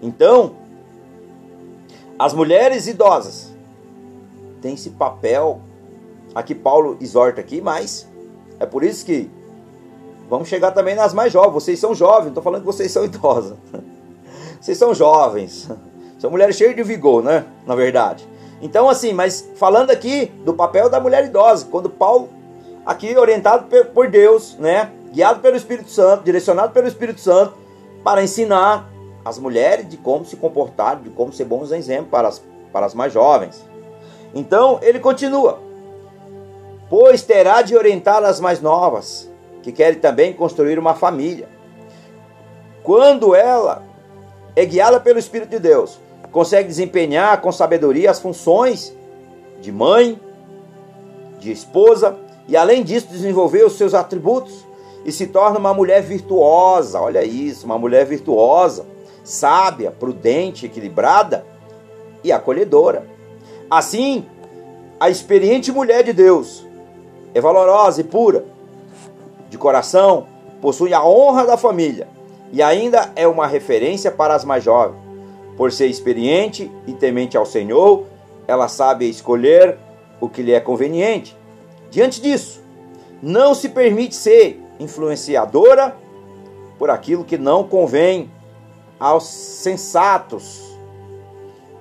[0.03, 0.57] Então,
[2.19, 3.53] as mulheres idosas
[4.61, 5.61] têm esse papel.
[6.35, 8.09] Aqui Paulo exorta aqui, mas
[8.59, 9.31] é por isso que
[10.29, 11.53] vamos chegar também nas mais jovens.
[11.53, 13.57] Vocês são jovens, estou falando que vocês são idosas.
[14.61, 15.69] Vocês são jovens.
[16.21, 17.45] São mulheres cheias de vigor, né?
[17.67, 18.25] Na verdade.
[18.61, 22.29] Então, assim, mas falando aqui do papel da mulher idosa, quando Paulo,
[22.87, 24.93] aqui orientado por Deus, né?
[25.13, 27.55] Guiado pelo Espírito Santo, direcionado pelo Espírito Santo,
[28.03, 28.91] para ensinar
[29.25, 32.95] as mulheres de como se comportar, de como ser bons exemplos para as, para as
[32.95, 33.65] mais jovens.
[34.35, 35.61] Então, ele continua:
[36.89, 39.31] Pois terá de orientar as mais novas,
[39.63, 41.49] que querem também construir uma família.
[42.83, 43.85] Quando ela
[44.57, 46.01] é guiada pelo Espírito de Deus,
[46.33, 48.93] consegue desempenhar com sabedoria as funções
[49.61, 50.21] de mãe,
[51.39, 52.17] de esposa
[52.49, 54.67] e além disso desenvolver os seus atributos
[55.05, 57.01] e se torna uma mulher virtuosa.
[57.01, 58.87] Olha isso, uma mulher virtuosa,
[59.25, 61.45] sábia, prudente, equilibrada
[62.23, 63.07] e acolhedora.
[63.71, 64.27] Assim,
[64.99, 66.67] a experiente mulher de Deus
[67.35, 68.45] é valorosa e pura,
[69.51, 70.27] de coração,
[70.61, 72.09] possui a honra da família
[72.53, 75.01] e ainda é uma referência para as mais jovens.
[75.57, 78.05] Por ser experiente e temente ao Senhor,
[78.47, 79.79] ela sabe escolher
[80.21, 81.37] o que lhe é conveniente.
[81.91, 82.63] Diante disso,
[83.23, 85.97] não se permite ser influenciadora
[86.79, 88.31] por aquilo que não convém
[88.99, 90.61] aos sensatos,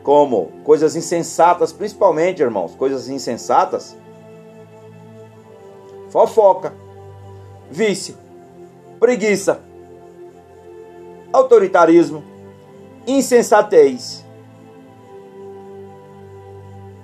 [0.03, 3.95] como coisas insensatas, principalmente, irmãos, coisas insensatas,
[6.09, 6.73] fofoca,
[7.69, 8.15] vício,
[8.99, 9.61] preguiça,
[11.31, 12.23] autoritarismo,
[13.07, 14.25] insensatez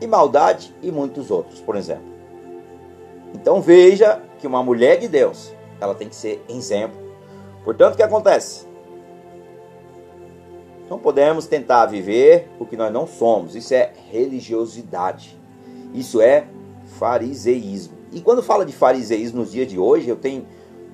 [0.01, 2.05] e maldade e muitos outros, por exemplo.
[3.33, 6.97] Então veja que uma mulher de Deus, ela tem que ser exemplo.
[7.63, 8.65] Portanto, o que acontece?
[10.89, 13.55] Não podemos tentar viver o que nós não somos.
[13.55, 15.37] Isso é religiosidade.
[15.93, 16.47] Isso é
[16.97, 17.97] fariseísmo.
[18.11, 20.45] E quando fala de fariseísmo nos dias de hoje, eu tenho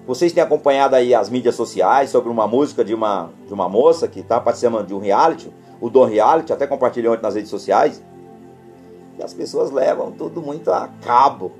[0.05, 4.05] vocês têm acompanhado aí as mídias sociais sobre uma música de uma, de uma moça
[4.05, 8.03] que está participando de um reality, o Dom Reality, até compartilhou ontem nas redes sociais.
[9.17, 11.53] E as pessoas levam tudo muito a cabo.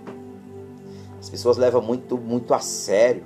[1.23, 3.23] As pessoas levam muito, muito a sério.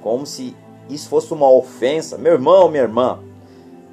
[0.00, 0.56] Como se
[0.88, 2.16] isso fosse uma ofensa.
[2.16, 3.18] Meu irmão, minha irmã,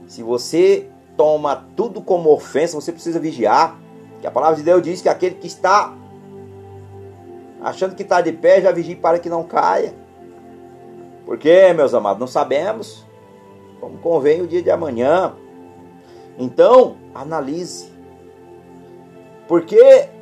[0.08, 3.78] se você toma tudo como ofensa, você precisa vigiar.
[4.22, 5.94] Que a palavra de Deus diz que aquele que está
[7.62, 9.94] achando que está de pé, já vigie para que não caia.
[11.26, 13.06] Porque, meus amados, não sabemos
[13.82, 15.34] como convém o dia de amanhã.
[16.40, 17.92] Então, analise.
[19.50, 20.14] Porque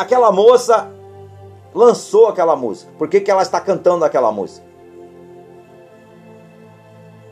[0.00, 0.90] aquela moça
[1.74, 2.90] lançou aquela música?
[2.98, 4.66] Por que, que ela está cantando aquela música?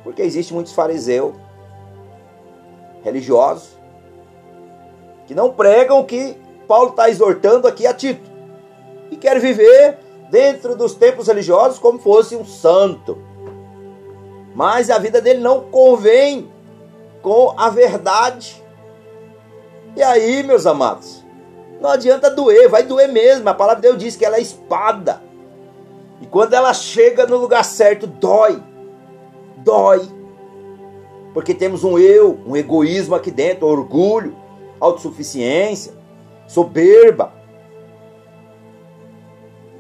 [0.05, 1.35] Porque existe muitos fariseus
[3.03, 3.79] religiosos
[5.27, 8.31] que não pregam o que Paulo está exortando aqui a Tito
[9.11, 9.99] e quer viver
[10.31, 13.19] dentro dos templos religiosos como fosse um santo.
[14.55, 16.51] Mas a vida dele não convém
[17.23, 18.63] com a verdade.
[19.97, 21.18] E aí, meus amados,
[21.81, 23.49] não adianta doer, vai doer mesmo.
[23.49, 25.23] A palavra de Deus diz que ela é espada.
[26.21, 28.63] E quando ela chega no lugar certo, dói.
[29.59, 30.09] Dói.
[31.33, 34.37] Porque temos um eu, um egoísmo aqui dentro, orgulho,
[34.81, 35.93] autossuficiência,
[36.47, 37.33] soberba.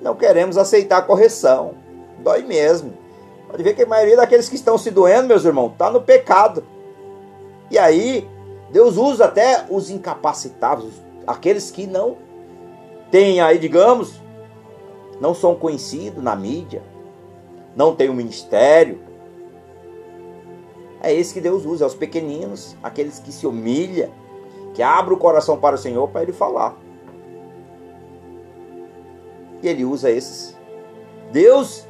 [0.00, 1.74] Não queremos aceitar a correção.
[2.20, 2.92] Dói mesmo.
[3.48, 6.62] Pode ver que a maioria daqueles que estão se doendo, meus irmãos, está no pecado.
[7.70, 8.28] E aí,
[8.70, 10.92] Deus usa até os incapacitados,
[11.28, 12.16] aqueles que não
[13.10, 14.18] têm aí, digamos,
[15.20, 16.82] não são conhecidos na mídia,
[17.76, 18.98] não têm um ministério.
[21.02, 24.10] É esse que Deus usa, é os pequeninos, aqueles que se humilham,
[24.72, 26.74] que abrem o coração para o Senhor para Ele falar.
[29.62, 30.56] E Ele usa esses.
[31.30, 31.86] Deus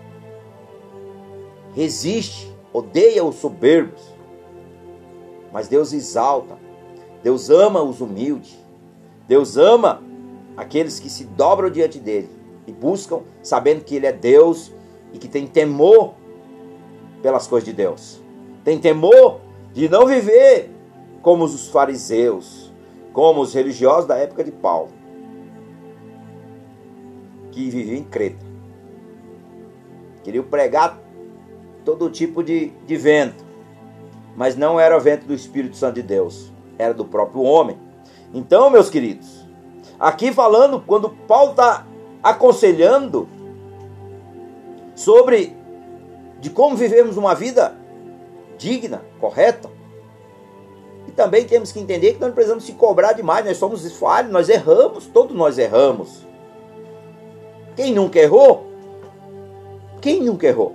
[1.75, 4.03] resiste, odeia os soberbos,
[5.53, 6.59] mas Deus exalta,
[7.23, 8.59] Deus ama os humildes,
[9.29, 10.03] Deus ama
[10.57, 12.31] aqueles que se dobram diante dele
[12.67, 14.73] e buscam, sabendo que Ele é Deus
[15.13, 16.15] e que tem temor
[17.23, 18.21] pelas coisas de Deus.
[18.65, 19.41] Tem temor
[19.75, 20.71] de não viver
[21.21, 22.73] como os fariseus,
[23.13, 24.91] como os religiosos da época de Paulo,
[27.53, 28.47] que viviam em Creta.
[30.25, 30.99] Queriam pregar
[31.85, 33.45] todo tipo de, de vento,
[34.37, 37.88] mas não era o vento do Espírito Santo de Deus, era do próprio homem.
[38.33, 39.47] Então, meus queridos,
[39.99, 41.87] aqui falando, quando Paulo está
[42.23, 43.29] aconselhando
[44.95, 45.57] sobre
[46.41, 47.75] de como vivemos uma vida
[48.57, 49.71] digna, correta.
[51.07, 54.31] E também temos que entender que nós não precisamos se cobrar demais, nós somos falhos,
[54.31, 56.27] nós erramos, todos nós erramos.
[57.75, 58.67] Quem nunca errou?
[60.01, 60.75] Quem nunca errou?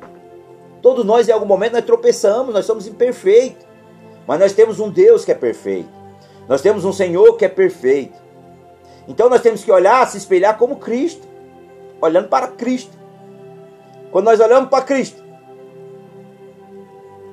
[0.82, 3.66] Todos nós em algum momento nós tropeçamos, nós somos imperfeitos.
[4.26, 6.03] Mas nós temos um Deus que é perfeito.
[6.48, 8.22] Nós temos um Senhor que é perfeito.
[9.08, 11.28] Então nós temos que olhar, se espelhar como Cristo
[12.06, 12.98] olhando para Cristo.
[14.12, 15.24] Quando nós olhamos para Cristo,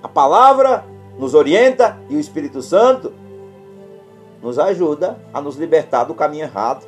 [0.02, 0.84] a palavra
[1.18, 3.12] nos orienta e o Espírito Santo
[4.40, 6.86] nos ajuda a nos libertar do caminho errado.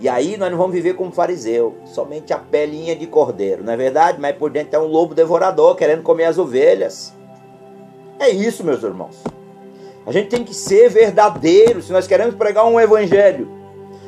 [0.00, 3.76] E aí nós não vamos viver como fariseu, somente a pelinha de cordeiro, não é
[3.76, 4.20] verdade?
[4.20, 7.12] Mas por dentro é um lobo devorador querendo comer as ovelhas.
[8.18, 9.22] É isso, meus irmãos.
[10.06, 13.48] A gente tem que ser verdadeiro se nós queremos pregar um evangelho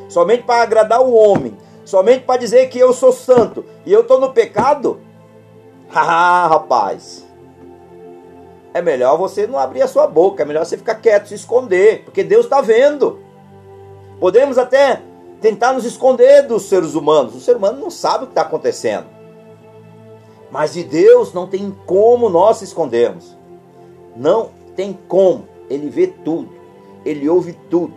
[0.09, 4.21] somente para agradar o homem, somente para dizer que eu sou santo e eu estou
[4.21, 5.01] no pecado?
[5.95, 7.25] Ah, rapaz.
[8.75, 12.03] É melhor você não abrir a sua boca, é melhor você ficar quieto, se esconder,
[12.05, 13.21] porque Deus está vendo.
[14.21, 15.01] Podemos até
[15.41, 17.37] tentar nos esconder dos seres humanos.
[17.37, 19.07] O ser humano não sabe o que está acontecendo.
[20.51, 23.37] Mas de Deus não tem como nós se escondermos.
[24.15, 25.49] Não tem como.
[25.69, 26.51] Ele vê tudo.
[27.05, 27.95] Ele ouve tudo.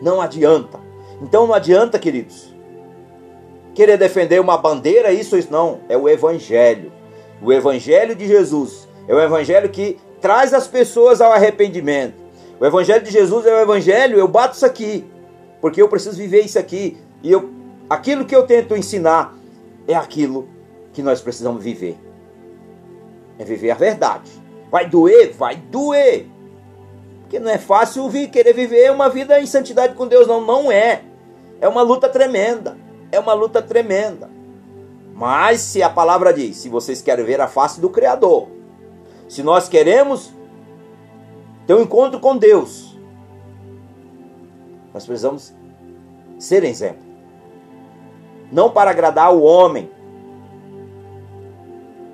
[0.00, 0.78] Não adianta.
[1.22, 2.54] Então não adianta, queridos,
[3.74, 5.80] querer defender uma bandeira, isso, isso não.
[5.88, 6.92] É o Evangelho.
[7.42, 8.88] O Evangelho de Jesus.
[9.06, 12.14] É o Evangelho que traz as pessoas ao arrependimento.
[12.60, 15.04] O Evangelho de Jesus é o Evangelho, eu bato isso aqui,
[15.60, 16.98] porque eu preciso viver isso aqui.
[17.22, 17.50] E eu,
[17.88, 19.36] aquilo que eu tento ensinar
[19.86, 20.48] é aquilo
[20.92, 21.96] que nós precisamos viver.
[23.38, 24.30] É viver a verdade.
[24.70, 25.32] Vai doer?
[25.32, 26.26] Vai doer.
[27.20, 30.40] Porque não é fácil querer viver uma vida em santidade com Deus, não.
[30.40, 31.02] Não é.
[31.60, 32.76] É uma luta tremenda.
[33.10, 34.30] É uma luta tremenda.
[35.14, 38.48] Mas se a palavra diz, se vocês querem ver a face do Criador,
[39.28, 40.32] se nós queremos
[41.66, 42.96] ter um encontro com Deus,
[44.94, 45.52] nós precisamos
[46.38, 47.02] ser exemplo.
[48.50, 49.90] Não para agradar o homem,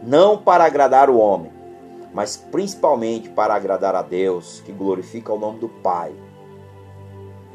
[0.03, 1.53] não para agradar o homem,
[2.15, 6.15] mas principalmente para agradar a Deus, que glorifica o nome do Pai,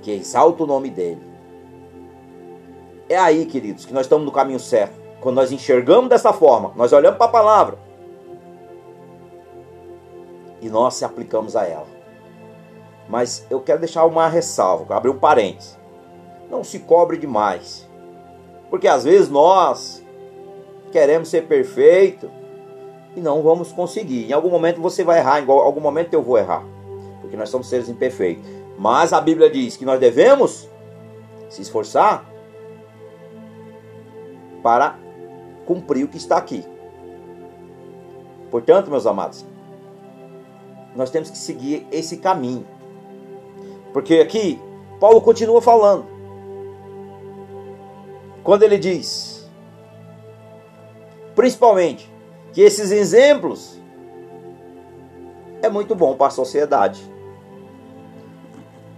[0.04, 1.30] que exalta o nome dele
[3.10, 4.94] é aí, queridos, que nós estamos no caminho certo.
[5.20, 7.80] Quando nós enxergamos dessa forma, nós olhamos para a palavra
[10.62, 11.88] e nós se aplicamos a ela.
[13.10, 15.78] Mas eu quero deixar uma ressalva, abrir um parênteses.
[16.52, 17.90] Não se cobre demais.
[18.70, 20.06] Porque às vezes nós
[20.92, 22.30] queremos ser perfeito
[23.16, 24.30] e não vamos conseguir.
[24.30, 26.64] Em algum momento você vai errar, em algum momento eu vou errar.
[27.22, 28.44] Porque nós somos seres imperfeitos.
[28.78, 30.70] Mas a Bíblia diz que nós devemos
[31.50, 32.26] se esforçar
[34.62, 34.98] para
[35.66, 36.64] cumprir o que está aqui.
[38.50, 39.46] Portanto, meus amados,
[40.96, 42.66] nós temos que seguir esse caminho.
[43.94, 44.60] Porque aqui,
[45.00, 46.06] Paulo continua falando.
[48.44, 49.48] Quando ele diz,
[51.36, 52.12] principalmente,
[52.54, 53.80] que esses exemplos
[55.62, 57.02] é muito bom para a sociedade.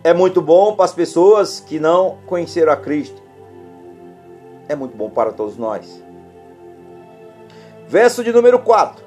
[0.03, 3.21] É muito bom para as pessoas que não conheceram a Cristo
[4.71, 6.01] é muito bom para todos nós.
[7.87, 9.03] Verso de número 4.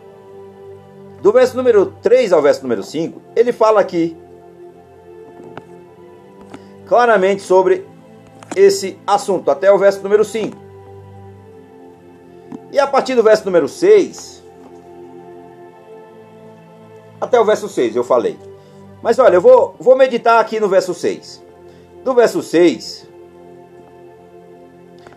[1.23, 4.15] Do verso número 3 ao verso número 5, ele fala aqui
[6.87, 7.87] claramente sobre
[8.55, 10.55] esse assunto, até o verso número 5.
[12.71, 14.34] E a partir do verso número 6,
[17.25, 18.39] até o verso 6 eu falei.
[19.03, 21.43] Mas olha, eu vou, vou meditar aqui no verso 6.
[22.05, 23.09] Do verso 6,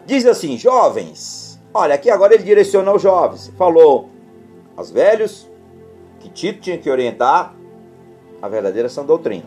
[0.05, 3.51] diz assim: Jovens, olha, aqui agora ele direciona aos jovens.
[3.57, 4.09] Falou
[4.75, 5.49] aos velhos
[6.19, 7.55] que Tito tinha que orientar
[8.41, 9.45] a verdadeira sã doutrina.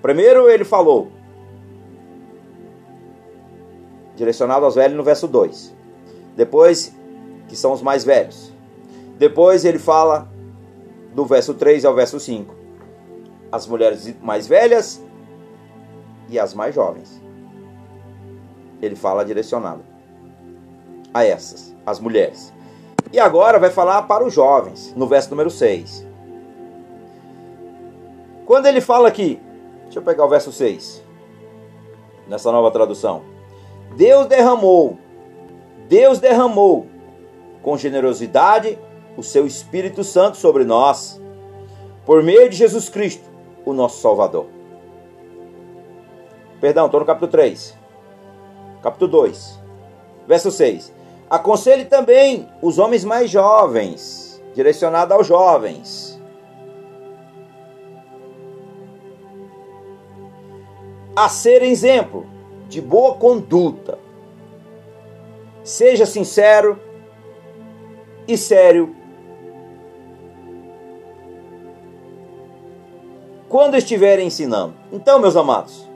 [0.00, 1.08] Primeiro ele falou
[4.14, 5.74] direcionado aos velhos no verso 2.
[6.34, 6.94] Depois,
[7.48, 8.52] que são os mais velhos.
[9.18, 10.30] Depois ele fala
[11.16, 12.54] do verso 3 ao verso 5.
[13.50, 15.02] As mulheres mais velhas
[16.28, 17.22] e as mais jovens.
[18.82, 19.82] Ele fala direcionado
[21.14, 22.52] a essas, as mulheres.
[23.10, 26.06] E agora vai falar para os jovens, no verso número 6.
[28.44, 29.40] Quando ele fala aqui,
[29.84, 31.02] deixa eu pegar o verso 6,
[32.28, 33.22] nessa nova tradução.
[33.96, 34.98] Deus derramou,
[35.88, 36.86] Deus derramou
[37.62, 38.78] com generosidade
[39.16, 41.20] o seu Espírito Santo sobre nós,
[42.04, 43.28] por meio de Jesus Cristo,
[43.64, 44.46] o nosso Salvador.
[46.60, 47.76] Perdão, estou no capítulo 3.
[48.82, 49.60] Capítulo 2,
[50.26, 50.92] verso 6.
[51.28, 56.20] Aconselhe também os homens mais jovens, direcionado aos jovens.
[61.14, 62.26] A ser exemplo
[62.68, 63.98] de boa conduta.
[65.64, 66.78] Seja sincero
[68.28, 68.94] e sério.
[73.48, 74.74] Quando estiver ensinando.
[74.92, 75.88] Então, meus amados,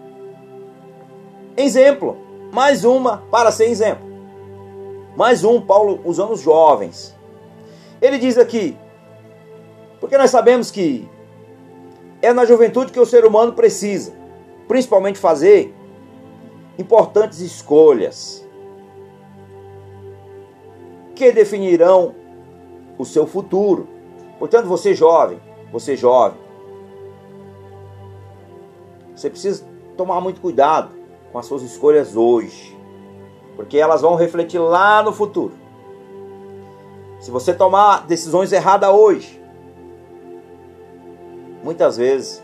[1.56, 2.16] exemplo,
[2.52, 4.08] mais uma para ser exemplo.
[5.16, 7.16] Mais um, Paulo usando os jovens.
[8.00, 8.76] Ele diz aqui,
[9.98, 11.08] porque nós sabemos que
[12.22, 14.12] é na juventude que o ser humano precisa,
[14.68, 15.74] principalmente fazer
[16.78, 18.46] importantes escolhas
[21.14, 22.14] que definirão
[22.96, 23.86] o seu futuro.
[24.38, 25.38] Portanto, você jovem,
[25.70, 26.40] você jovem,
[29.20, 29.64] você precisa
[29.96, 30.94] tomar muito cuidado
[31.30, 32.76] com as suas escolhas hoje,
[33.54, 35.52] porque elas vão refletir lá no futuro.
[37.20, 39.40] Se você tomar decisões erradas hoje,
[41.62, 42.42] muitas vezes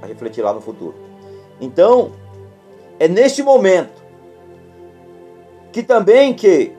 [0.00, 0.94] vai refletir lá no futuro.
[1.60, 2.12] Então,
[2.98, 4.02] é neste momento
[5.72, 6.76] que também que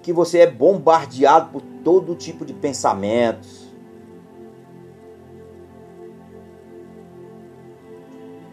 [0.00, 3.67] que você é bombardeado por todo tipo de pensamentos.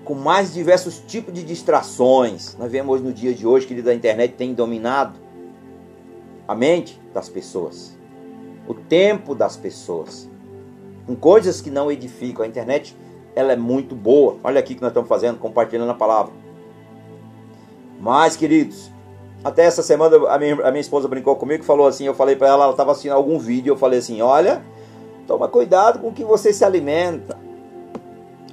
[0.05, 2.55] Com mais diversos tipos de distrações.
[2.57, 5.19] Nós vemos no dia de hoje que a internet tem dominado
[6.47, 7.97] a mente das pessoas,
[8.67, 10.29] o tempo das pessoas,
[11.07, 12.45] com coisas que não edificam.
[12.45, 12.95] A internet
[13.35, 14.37] ela é muito boa.
[14.43, 16.31] Olha aqui que nós estamos fazendo, compartilhando a palavra.
[17.99, 18.91] Mas, queridos,
[19.43, 22.35] até essa semana a minha, a minha esposa brincou comigo e falou assim, eu falei
[22.35, 24.63] para ela, ela estava assistindo algum vídeo, eu falei assim, olha,
[25.25, 27.44] toma cuidado com o que você se alimenta.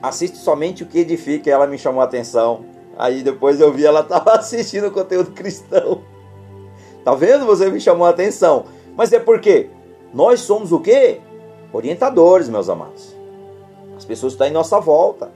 [0.03, 2.65] Assiste somente o que edifica, ela me chamou a atenção.
[2.99, 6.03] Aí depois eu vi ela estava assistindo conteúdo cristão.
[7.05, 7.47] Tá vendo?
[7.47, 8.65] Você me chamou a atenção.
[8.97, 9.71] Mas é porque
[10.13, 11.21] nós somos o quê?
[11.73, 13.17] Orientadores, meus amados.
[13.97, 15.31] As pessoas estão em nossa volta.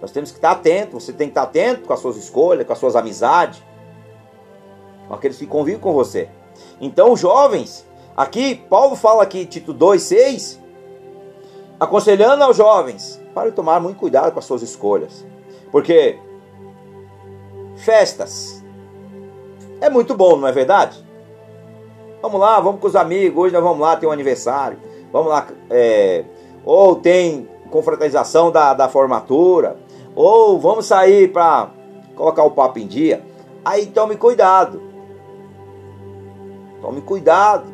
[0.00, 1.04] Nós temos que estar atentos.
[1.04, 3.62] Você tem que estar atento com as suas escolhas, com as suas amizades,
[5.06, 6.28] com aqueles que convivem com você.
[6.80, 10.58] Então, jovens, aqui, Paulo fala aqui, Tito 2,6,
[11.78, 15.24] aconselhando aos jovens para tomar muito cuidado com as suas escolhas.
[15.70, 16.18] Porque
[17.76, 18.64] festas
[19.80, 21.06] é muito bom, não é verdade?
[22.20, 24.78] Vamos lá, vamos com os amigos, hoje nós vamos lá, tem um aniversário.
[25.12, 26.24] Vamos lá, é,
[26.64, 29.76] ou tem confraternização da, da formatura,
[30.14, 31.70] ou vamos sair para
[32.16, 33.24] colocar o papo em dia,
[33.64, 34.82] aí tome cuidado.
[36.80, 37.72] Tome cuidado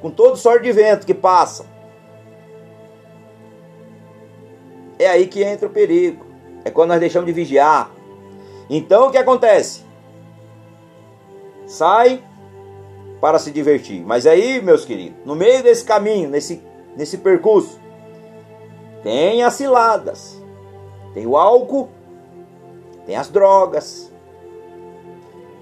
[0.00, 1.66] com todo sorte de vento que passa.
[5.00, 6.26] É aí que entra o perigo.
[6.62, 7.90] É quando nós deixamos de vigiar.
[8.68, 9.82] Então o que acontece?
[11.66, 12.22] Sai
[13.18, 14.04] para se divertir.
[14.04, 16.62] Mas aí, meus queridos, no meio desse caminho, nesse,
[16.94, 17.80] nesse percurso,
[19.02, 20.38] tem as ciladas,
[21.14, 21.88] tem o álcool,
[23.06, 24.12] tem as drogas,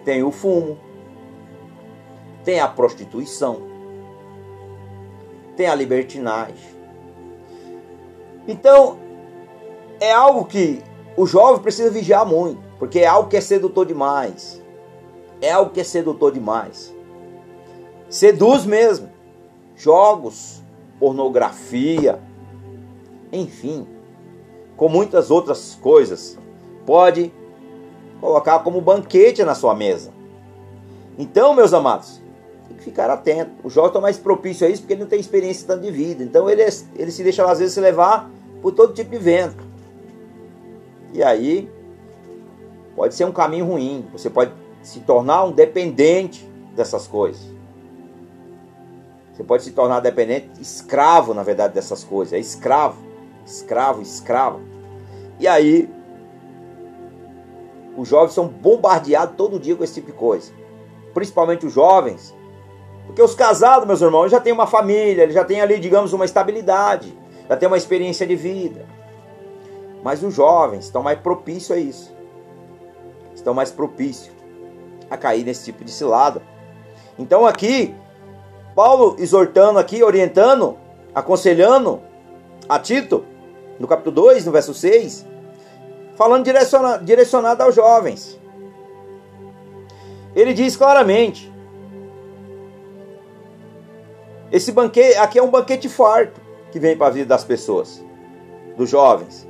[0.05, 0.77] tem o fumo,
[2.43, 3.63] tem a prostituição,
[5.57, 6.77] tem a libertinagem.
[8.49, 9.08] Então,
[10.01, 10.83] é algo que
[11.17, 12.61] o jovem precisa vigiar muito.
[12.79, 14.63] Porque é algo que é sedutor demais.
[15.41, 16.95] É algo que é sedutor demais.
[18.09, 19.11] Seduz mesmo.
[19.77, 20.63] Jogos,
[20.99, 22.21] pornografia,
[23.33, 23.87] enfim,
[24.77, 26.39] com muitas outras coisas.
[26.85, 27.33] Pode
[28.21, 30.13] colocar como banquete na sua mesa.
[31.17, 32.21] Então, meus amados,
[32.67, 33.51] tem que ficar atento.
[33.63, 36.23] O jovem está mais propício a isso porque ele não tem experiência tanto de vida.
[36.23, 36.63] Então ele,
[36.97, 38.31] ele se deixa às vezes se levar
[38.63, 39.68] por todo tipo de vento.
[41.13, 41.71] E aí
[42.95, 44.07] pode ser um caminho ruim.
[44.13, 44.53] Você pode
[44.83, 47.43] se tornar um dependente dessas coisas.
[49.33, 52.33] Você pode se tornar dependente, escravo, na verdade, dessas coisas.
[52.33, 53.01] É escravo,
[53.47, 54.61] escravo, escravo.
[55.39, 55.89] E aí,
[57.97, 60.53] os jovens são bombardeados todo dia com esse tipo de coisa.
[61.15, 62.35] Principalmente os jovens.
[63.07, 67.17] Porque os casados, meus irmãos, já têm uma família, já têm ali, digamos, uma estabilidade,
[67.49, 68.87] já têm uma experiência de vida.
[70.09, 72.17] Mas os jovens estão mais propícios a isso.
[73.35, 74.35] Estão mais propícios
[75.11, 76.41] a cair nesse tipo de cilada.
[77.19, 77.95] Então aqui,
[78.75, 80.79] Paulo exortando aqui, orientando,
[81.15, 82.01] aconselhando
[82.67, 83.23] a Tito,
[83.79, 85.27] no capítulo 2, no verso 6,
[86.17, 88.41] falando direcionado, direcionado aos jovens.
[90.35, 91.53] Ele diz claramente:
[94.51, 96.41] esse banquete aqui é um banquete farto
[96.73, 98.03] que vem para a vida das pessoas,
[98.75, 99.47] dos jovens,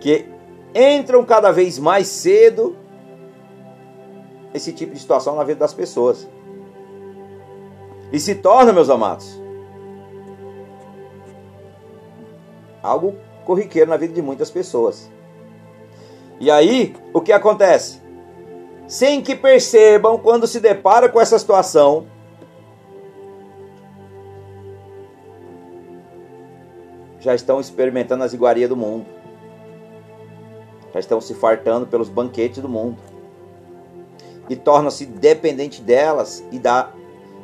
[0.00, 0.26] que
[0.74, 2.76] entram cada vez mais cedo
[4.52, 6.28] esse tipo de situação na vida das pessoas.
[8.12, 9.40] E se torna, meus amados,
[12.82, 15.10] algo corriqueiro na vida de muitas pessoas.
[16.40, 18.00] E aí, o que acontece?
[18.88, 22.06] Sem que percebam, quando se depara com essa situação,
[27.20, 29.19] já estão experimentando as iguarias do mundo.
[30.92, 32.98] Já estão se fartando pelos banquetes do mundo
[34.48, 36.90] e torna-se dependente delas e da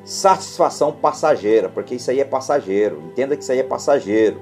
[0.05, 3.01] satisfação passageira, porque isso aí é passageiro.
[3.07, 4.41] Entenda que isso aí é passageiro.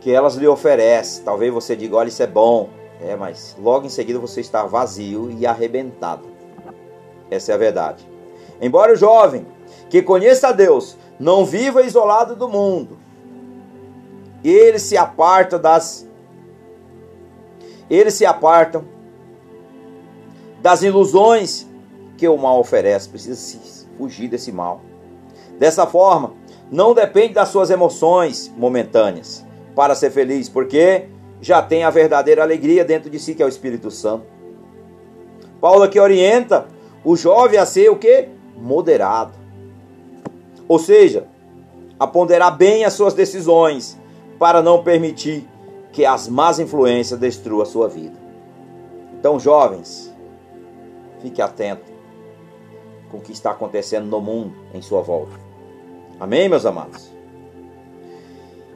[0.00, 1.24] Que elas lhe oferecem.
[1.24, 2.68] Talvez você diga, olha, isso é bom.
[3.00, 6.28] É, mas logo em seguida você está vazio e arrebentado.
[7.28, 8.08] Essa é a verdade.
[8.60, 9.44] Embora o jovem
[9.90, 12.96] que conheça a Deus não viva isolado do mundo,
[14.50, 16.06] ele se aparta das
[17.90, 18.84] eles se apartam
[20.62, 21.68] das ilusões
[22.16, 23.08] que o mal oferece.
[23.08, 23.58] Precisa
[23.98, 24.80] fugir desse mal.
[25.58, 26.32] Dessa forma,
[26.70, 29.44] não depende das suas emoções momentâneas
[29.76, 31.08] para ser feliz, porque
[31.40, 34.24] já tem a verdadeira alegria dentro de si, que é o Espírito Santo.
[35.60, 36.66] Paulo aqui orienta
[37.04, 38.28] o jovem a ser o que?
[38.56, 39.34] Moderado.
[40.66, 41.26] Ou seja,
[41.98, 44.00] a ponderar bem as suas decisões
[44.42, 45.48] para não permitir
[45.92, 48.18] que as más influências destruam a sua vida.
[49.16, 50.12] Então, jovens,
[51.20, 51.84] Fique atento
[53.08, 55.38] com o que está acontecendo no mundo em sua volta.
[56.18, 57.12] Amém, meus amados?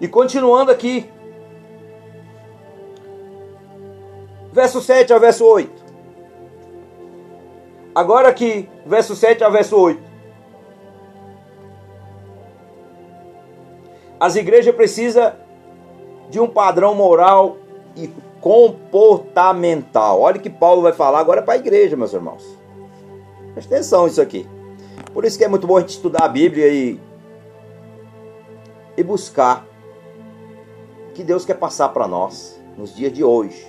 [0.00, 1.10] E continuando aqui,
[4.52, 5.84] verso 7 ao verso 8.
[7.92, 10.00] Agora aqui, verso 7 ao verso 8.
[14.20, 15.32] As igrejas precisam
[16.30, 17.56] de um padrão moral
[17.96, 18.10] e
[18.40, 20.20] comportamental.
[20.20, 22.44] Olha o que Paulo vai falar agora para a igreja, meus irmãos.
[23.54, 24.46] Presta atenção isso aqui.
[25.12, 27.00] Por isso que é muito bom a gente estudar a Bíblia e,
[28.96, 29.66] e buscar
[31.08, 33.66] o que Deus quer passar para nós nos dias de hoje.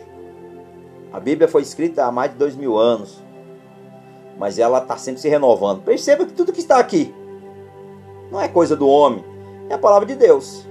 [1.11, 3.23] A Bíblia foi escrita há mais de dois mil anos,
[4.37, 5.83] mas ela está sempre se renovando.
[5.83, 7.15] Perceba que tudo que está aqui
[8.29, 9.23] não é coisa do homem,
[9.69, 10.67] é a palavra de Deus,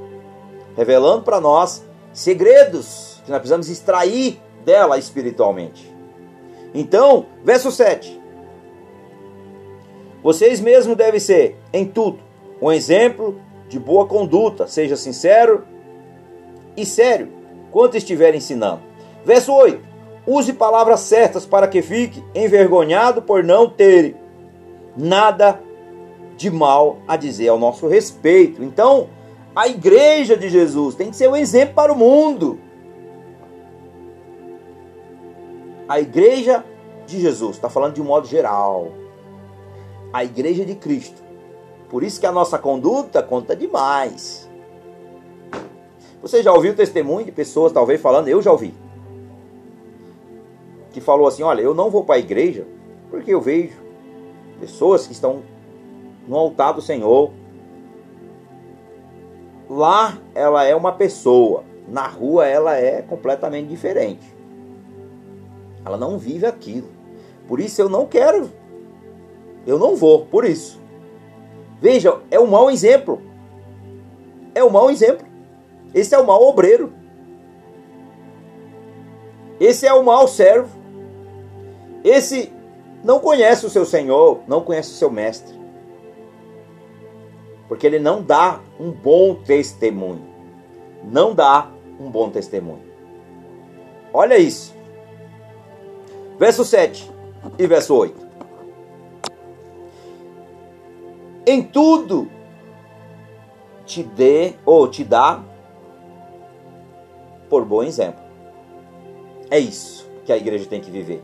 [0.77, 5.95] revelando para nós segredos que nós precisamos extrair dela espiritualmente.
[6.75, 8.21] Então, verso 7.
[10.23, 12.19] Vocês mesmos devem ser, em tudo,
[12.61, 15.65] um exemplo de boa conduta, seja sincero
[16.77, 17.29] e sério
[17.71, 18.81] quando estiver ensinando.
[19.25, 19.87] Verso 8.
[20.27, 24.17] Use palavras certas para que fique envergonhado por não ter
[24.97, 25.61] nada
[26.37, 28.63] de mal a dizer ao nosso respeito.
[28.63, 29.09] Então,
[29.57, 32.61] a igreja de Jesus tem que ser um exemplo para o mundo.
[35.89, 36.63] A igreja
[37.07, 38.93] de Jesus, está falando de um modo geral.
[40.13, 41.23] A igreja de Cristo.
[41.89, 44.47] Por isso que a nossa conduta conta demais.
[46.21, 48.75] Você já ouviu testemunho de pessoas, talvez, falando, eu já ouvi.
[50.91, 52.67] Que falou assim: olha, eu não vou para a igreja
[53.11, 53.77] porque eu vejo
[54.61, 55.43] pessoas que estão
[56.29, 57.31] no altar do Senhor.
[59.69, 64.35] Lá ela é uma pessoa na rua ela é completamente diferente.
[65.85, 66.89] Ela não vive aquilo.
[67.47, 68.51] Por isso eu não quero.
[69.67, 70.81] Eu não vou, por isso.
[71.81, 73.21] Veja, é um mau exemplo.
[74.55, 75.27] É um mau exemplo.
[75.95, 76.93] Esse é o mau obreiro.
[79.61, 80.77] Esse é o mau servo.
[82.03, 82.53] Esse
[83.03, 85.55] não conhece o seu Senhor, não conhece o seu mestre.
[87.69, 90.25] Porque ele não dá um bom testemunho.
[91.05, 92.85] Não dá um bom testemunho.
[94.13, 94.75] Olha isso.
[96.39, 97.11] Verso 7
[97.59, 98.27] e verso 8.
[101.47, 102.29] Em tudo
[103.85, 105.43] te dê ou te dá
[107.49, 108.21] por bom exemplo.
[109.51, 111.23] É isso que a igreja tem que viver.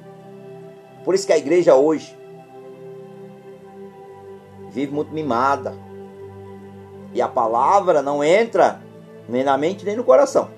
[1.04, 2.16] Por isso que a igreja hoje
[4.70, 5.76] vive muito mimada.
[7.12, 8.80] E a palavra não entra
[9.28, 10.48] nem na mente nem no coração.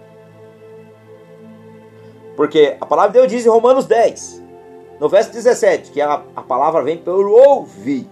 [2.36, 4.42] Porque a palavra de Deus diz em Romanos 10,
[4.98, 8.08] no verso 17, que a, a palavra vem pelo ouvir.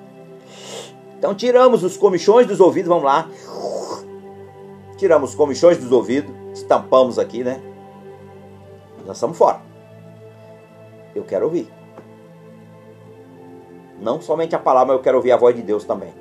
[1.18, 3.28] Então tiramos os comichões dos ouvidos, vamos lá.
[4.96, 7.60] Tiramos os comichões dos ouvidos, estampamos aqui, né?
[9.04, 9.60] Nós estamos fora.
[11.14, 11.68] Eu quero ouvir.
[14.00, 16.12] Não somente a palavra, mas eu quero ouvir a voz de Deus também.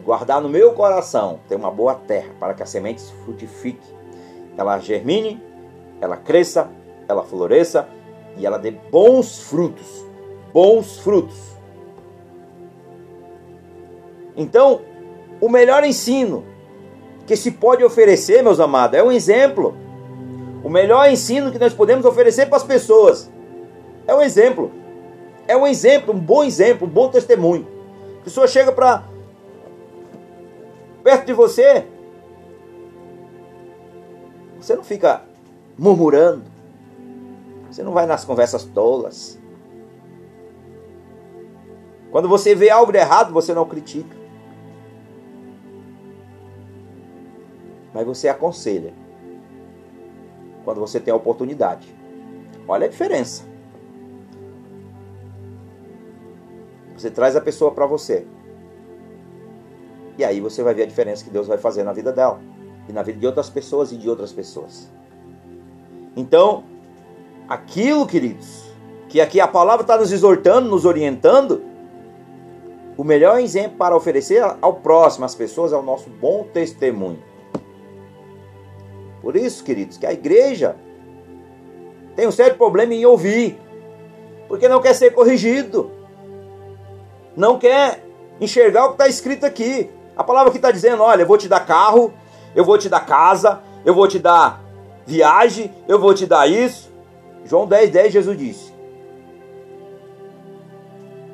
[0.00, 3.86] E guardar no meu coração, ter uma boa terra, para que a semente frutifique.
[4.56, 5.42] Ela germine,
[6.00, 6.70] ela cresça,
[7.06, 7.86] ela floresça
[8.38, 10.06] e ela dê bons frutos.
[10.54, 11.36] Bons frutos.
[14.34, 14.80] Então,
[15.38, 16.44] o melhor ensino
[17.26, 19.76] que se pode oferecer, meus amados, é um exemplo.
[20.64, 23.30] O melhor ensino que nós podemos oferecer para as pessoas
[24.06, 24.72] é um exemplo.
[25.46, 27.68] É um exemplo, um bom exemplo, um bom testemunho.
[28.20, 29.09] A pessoa chega para
[31.10, 31.88] perto de você,
[34.60, 35.24] você não fica
[35.76, 36.44] murmurando.
[37.68, 39.38] Você não vai nas conversas tolas.
[42.12, 44.16] Quando você vê algo de errado, você não critica.
[47.92, 48.92] Mas você aconselha.
[50.64, 51.92] Quando você tem a oportunidade.
[52.68, 53.44] Olha a diferença.
[56.96, 58.26] Você traz a pessoa para você.
[60.18, 62.40] E aí você vai ver a diferença que Deus vai fazer na vida dela.
[62.88, 64.90] E na vida de outras pessoas e de outras pessoas.
[66.16, 66.64] Então,
[67.48, 68.64] aquilo, queridos,
[69.08, 71.62] que aqui a palavra está nos exortando, nos orientando,
[72.96, 77.22] o melhor exemplo para oferecer ao próximo, às pessoas, é o nosso bom testemunho.
[79.22, 80.76] Por isso, queridos, que a igreja
[82.16, 83.58] tem um certo problema em ouvir,
[84.48, 86.00] porque não quer ser corrigido
[87.36, 88.04] não quer
[88.40, 89.90] enxergar o que está escrito aqui.
[90.20, 92.12] A palavra que está dizendo: olha, eu vou te dar carro,
[92.54, 94.60] eu vou te dar casa, eu vou te dar
[95.06, 96.92] viagem, eu vou te dar isso.
[97.44, 98.80] João 10, 10, Jesus disse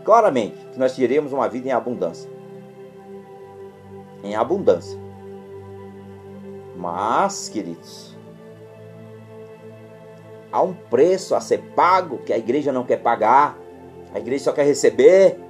[0.07, 2.31] claramente que nós teremos uma vida em abundância.
[4.23, 4.97] Em abundância.
[6.77, 8.17] Mas, queridos,
[10.53, 13.59] há um preço a ser pago que a igreja não quer pagar,
[14.15, 15.41] a igreja só quer receber.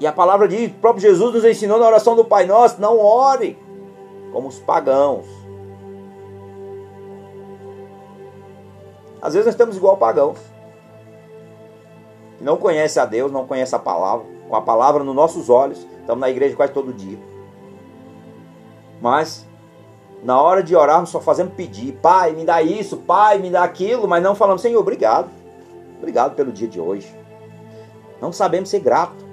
[0.00, 2.98] E a palavra diz, o próprio Jesus nos ensinou na oração do Pai Nosso, não
[2.98, 3.58] ore
[4.32, 5.26] como os pagãos.
[9.20, 10.38] Às vezes nós estamos igual pagãos.
[12.40, 16.20] Não conhece a Deus, não conhece a palavra, com a palavra nos nossos olhos, estamos
[16.20, 17.18] na igreja quase todo dia.
[19.00, 19.44] Mas
[20.22, 24.06] na hora de orarmos só fazemos pedir, Pai, me dá isso, Pai, me dá aquilo,
[24.06, 25.28] mas não falamos, Senhor, obrigado.
[25.98, 27.12] Obrigado pelo dia de hoje.
[28.20, 29.27] Não sabemos ser grato.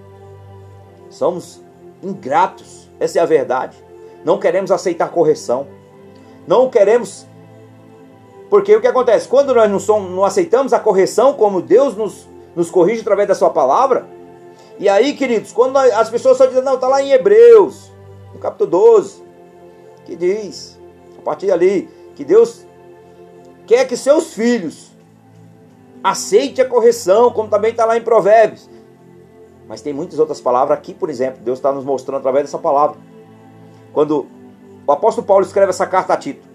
[1.10, 1.64] Somos
[2.02, 3.78] ingratos, essa é a verdade.
[4.24, 5.68] Não queremos aceitar correção.
[6.48, 7.28] Não queremos.
[8.50, 9.28] Porque o que acontece?
[9.28, 13.36] Quando nós não, somos, não aceitamos a correção como Deus nos, nos corrige através da
[13.36, 14.08] Sua palavra,
[14.78, 17.92] e aí, queridos, quando nós, as pessoas só dizem, não, está lá em Hebreus,
[18.34, 19.24] no capítulo 12,
[20.06, 20.78] que diz,
[21.18, 22.66] a partir ali, que Deus
[23.66, 24.92] quer que seus filhos
[26.04, 28.70] aceitem a correção, como também está lá em Provérbios.
[29.68, 32.98] Mas tem muitas outras palavras aqui, por exemplo, Deus está nos mostrando através dessa palavra.
[33.92, 34.28] Quando
[34.86, 36.48] o apóstolo Paulo escreve essa carta a Tito,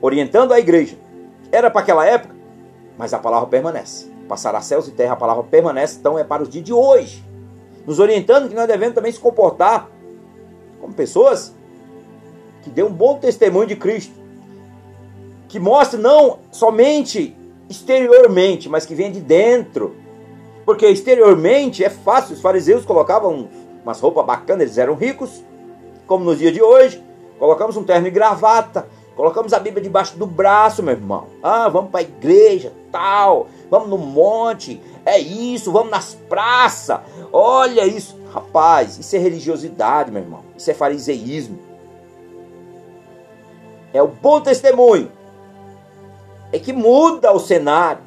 [0.00, 0.96] orientando a igreja,
[1.52, 2.34] era para aquela época,
[2.96, 4.10] mas a palavra permanece.
[4.28, 7.24] Passará céus e terra, a palavra permanece, então é para os dias de hoje.
[7.86, 9.88] Nos orientando que nós devemos também se comportar
[10.80, 11.54] como pessoas
[12.62, 14.12] que dê um bom testemunho de Cristo.
[15.48, 17.34] Que mostre não somente
[17.70, 19.96] exteriormente, mas que venha de dentro
[20.68, 23.48] porque exteriormente é fácil, os fariseus colocavam
[23.82, 25.42] umas roupas bacanas, eles eram ricos,
[26.06, 27.02] como nos dias de hoje.
[27.38, 31.28] colocamos um terno e gravata, colocamos a Bíblia debaixo do braço, meu irmão.
[31.42, 37.00] Ah, vamos para a igreja, tal, vamos no monte, é isso, vamos nas praças.
[37.32, 40.44] Olha isso, rapaz, isso é religiosidade, meu irmão.
[40.54, 41.58] Isso é fariseísmo.
[43.90, 45.10] É o bom testemunho.
[46.52, 48.02] É que muda o cenário,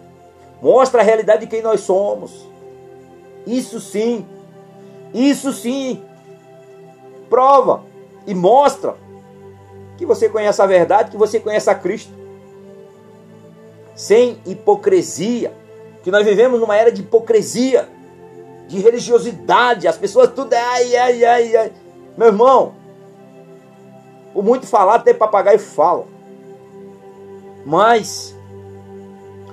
[0.61, 2.50] mostra a realidade de quem nós somos.
[3.45, 4.25] Isso sim,
[5.13, 6.01] isso sim,
[7.29, 7.83] prova
[8.27, 8.95] e mostra
[9.97, 12.11] que você conhece a verdade, que você conhece a Cristo.
[13.95, 15.53] Sem hipocrisia,
[16.03, 17.87] que nós vivemos numa era de hipocrisia,
[18.67, 21.71] de religiosidade, as pessoas tudo ai, ai, ai, ai.
[22.17, 22.73] Meu irmão,
[24.33, 26.05] por muito falar, até papagaio fala.
[27.65, 28.35] Mas,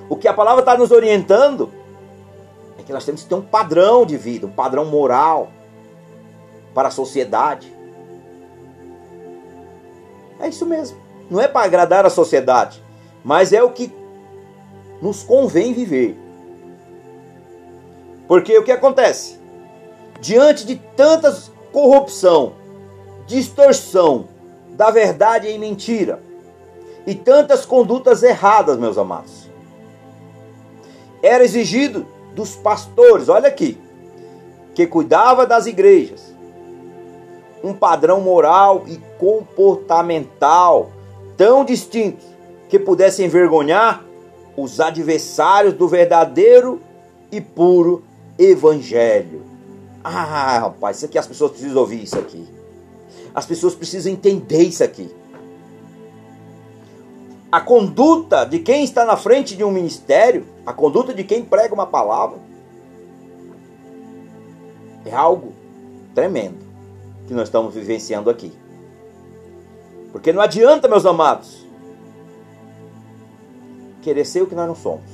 [0.09, 1.71] o que a palavra está nos orientando
[2.89, 5.51] que nós temos que ter um padrão de vida, um padrão moral
[6.73, 7.71] para a sociedade.
[10.41, 10.97] É isso mesmo.
[11.31, 12.83] Não é para agradar a sociedade,
[13.23, 13.93] mas é o que
[15.03, 16.19] nos convém viver.
[18.27, 19.39] Porque o que acontece?
[20.19, 21.31] Diante de tanta
[21.71, 22.55] corrupção,
[23.27, 24.29] distorção
[24.71, 26.23] da verdade em mentira
[27.07, 29.51] e tantas condutas erradas, meus amados,
[31.23, 33.77] era exigido dos pastores, olha aqui,
[34.73, 36.33] que cuidava das igrejas,
[37.65, 40.93] um padrão moral e comportamental
[41.37, 42.25] tão distintos
[42.69, 44.05] que pudessem envergonhar
[44.57, 46.81] os adversários do verdadeiro
[47.33, 48.05] e puro
[48.39, 49.43] evangelho.
[50.05, 52.47] Ah, rapaz, isso aqui as pessoas precisam ouvir isso aqui.
[53.35, 55.11] As pessoas precisam entender isso aqui.
[57.51, 61.73] A conduta de quem está na frente de um ministério, a conduta de quem prega
[61.73, 62.39] uma palavra,
[65.05, 65.55] é algo
[66.15, 66.59] tremendo
[67.27, 68.53] que nós estamos vivenciando aqui.
[70.13, 71.67] Porque não adianta, meus amados,
[74.03, 75.11] querer ser o que nós não somos.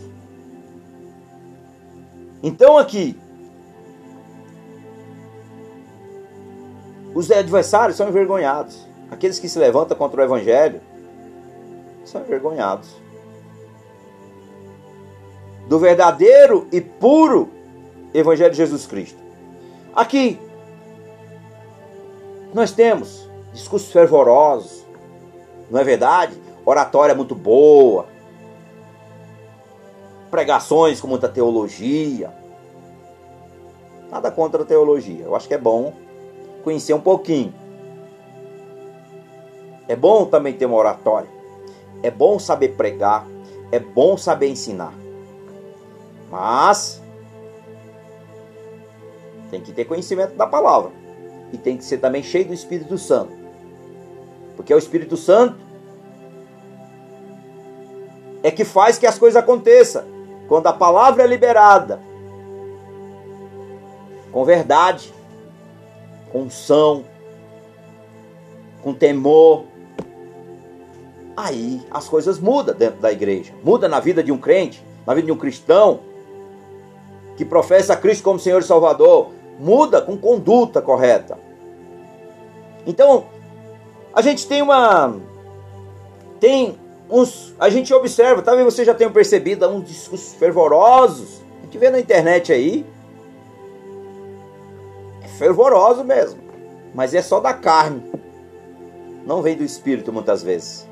[2.43, 3.17] Então aqui,
[7.15, 8.87] os adversários são envergonhados.
[9.09, 10.81] Aqueles que se levantam contra o evangelho
[12.05, 12.89] são envergonhados.
[15.69, 17.51] Do verdadeiro e puro
[18.13, 19.19] evangelho de Jesus Cristo.
[19.95, 20.39] Aqui
[22.53, 24.85] nós temos discursos fervorosos,
[25.71, 26.41] não é verdade?
[26.65, 28.07] Oratória muito boa,
[30.31, 32.33] pregações com muita teologia.
[34.11, 35.93] Nada contra a teologia, eu acho que é bom
[36.63, 37.55] conhecer um pouquinho.
[39.87, 41.29] É bom também ter uma oratória.
[42.05, 43.27] É bom saber pregar.
[43.73, 44.93] É bom saber ensinar.
[46.31, 47.01] Mas
[49.51, 50.91] tem que ter conhecimento da palavra
[51.51, 53.33] e tem que ser também cheio do Espírito Santo.
[54.55, 55.57] Porque é o Espírito Santo
[58.43, 60.05] é que faz que as coisas aconteçam.
[60.47, 61.99] Quando a palavra é liberada
[64.31, 65.11] com verdade,
[66.31, 67.03] com unção,
[68.83, 69.65] com temor,
[71.37, 73.53] aí as coisas mudam dentro da igreja.
[73.63, 76.01] Muda na vida de um crente, na vida de um cristão
[77.37, 79.33] que professa Cristo como Senhor e Salvador.
[79.59, 81.39] Muda com conduta correta.
[82.87, 83.27] Então,
[84.13, 85.17] a gente tem uma.
[86.41, 86.79] Tem
[87.09, 87.55] uns.
[87.59, 91.43] A gente observa, talvez você já tenha percebido, uns discursos fervorosos.
[91.61, 92.85] A gente vê na internet aí.
[95.23, 96.41] É fervoroso mesmo.
[96.95, 98.03] Mas é só da carne.
[99.27, 100.87] Não vem do espírito muitas vezes.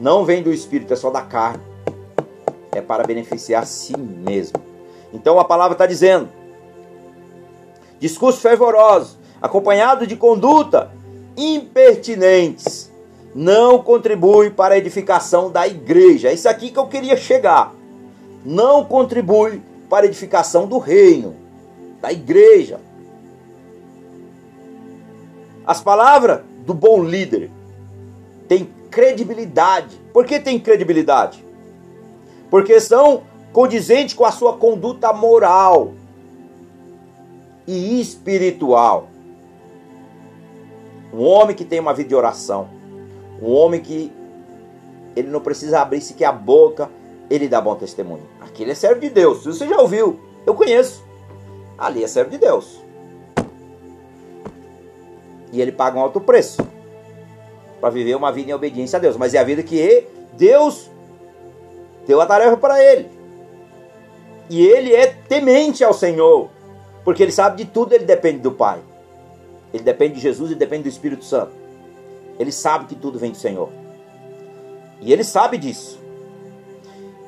[0.00, 1.62] Não vem do espírito, é só da carne.
[2.72, 4.60] É para beneficiar si mesmo.
[5.12, 6.28] Então a palavra está dizendo:
[7.98, 10.90] discurso fervoroso, acompanhado de conduta
[11.36, 12.92] impertinentes
[13.34, 16.28] não contribui para a edificação da igreja.
[16.28, 17.72] É isso aqui que eu queria chegar.
[18.44, 21.36] Não contribui para a edificação do reino,
[22.00, 22.80] da igreja.
[25.66, 27.50] As palavras do bom líder
[28.48, 30.00] têm credibilidade.
[30.12, 31.44] Por que tem credibilidade?
[32.50, 33.22] Porque são
[33.52, 35.92] condizentes com a sua conduta moral
[37.66, 39.08] e espiritual.
[41.12, 42.68] Um homem que tem uma vida de oração.
[43.40, 44.12] Um homem que
[45.16, 46.90] ele não precisa abrir sequer a boca,
[47.30, 48.26] ele dá bom testemunho.
[48.40, 49.44] Aquele é servo de Deus.
[49.44, 50.20] Você já ouviu?
[50.46, 51.04] Eu conheço.
[51.76, 52.80] Ali é servo de Deus.
[55.52, 56.67] E ele paga um alto preço
[57.80, 59.16] para viver uma vida em obediência a Deus.
[59.16, 60.90] Mas é a vida que Deus
[62.06, 63.08] deu a tarefa para ele.
[64.50, 66.48] E ele é temente ao Senhor,
[67.04, 68.80] porque ele sabe de tudo, ele depende do Pai.
[69.72, 71.52] Ele depende de Jesus e depende do Espírito Santo.
[72.38, 73.68] Ele sabe que tudo vem do Senhor.
[75.00, 75.98] E ele sabe disso.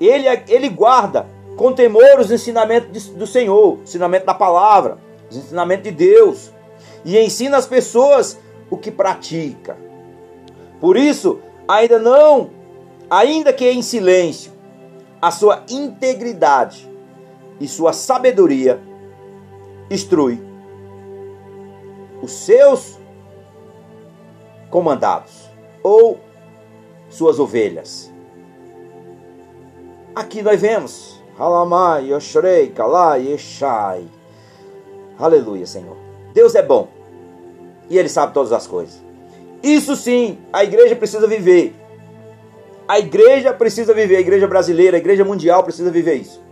[0.00, 1.26] Ele, ele guarda
[1.56, 4.98] com temor os ensinamentos do Senhor, ensinamento da palavra,
[5.30, 6.50] os ensinamentos de Deus.
[7.04, 8.38] E ensina as pessoas
[8.70, 9.76] o que pratica.
[10.80, 12.50] Por isso, ainda não,
[13.08, 14.52] ainda que em silêncio,
[15.20, 16.90] a sua integridade
[17.60, 18.80] e sua sabedoria
[19.90, 20.40] instrui
[22.22, 22.98] os seus
[24.70, 25.50] comandados
[25.82, 26.18] ou
[27.08, 28.10] suas ovelhas.
[30.14, 34.06] Aqui nós vemos Halamai, Yoshrei, Kalai, Yeshai.
[35.18, 35.96] Aleluia, Senhor.
[36.32, 36.88] Deus é bom
[37.88, 39.09] e Ele sabe todas as coisas.
[39.62, 41.74] Isso sim, a igreja precisa viver.
[42.88, 46.42] A igreja precisa viver, a igreja brasileira, a igreja mundial precisa viver isso.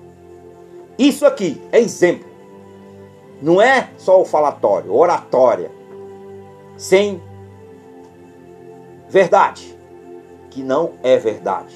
[0.98, 2.28] Isso aqui é exemplo.
[3.40, 5.70] Não é só o falatório, oratória,
[6.76, 7.22] sem
[9.08, 9.76] verdade,
[10.50, 11.74] que não é verdade.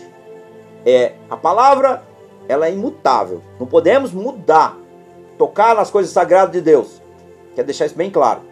[0.84, 2.02] É a palavra,
[2.48, 3.40] ela é imutável.
[3.58, 4.76] Não podemos mudar,
[5.38, 7.00] tocar nas coisas sagradas de Deus.
[7.54, 8.51] Quer deixar isso bem claro.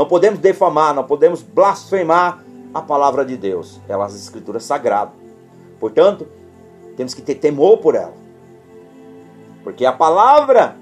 [0.00, 2.42] Não podemos defamar, não podemos blasfemar
[2.72, 3.82] a palavra de Deus.
[3.86, 5.12] Ela é as escrituras sagradas.
[5.78, 6.26] Portanto,
[6.96, 8.14] temos que ter temor por ela.
[9.62, 10.74] Porque a palavra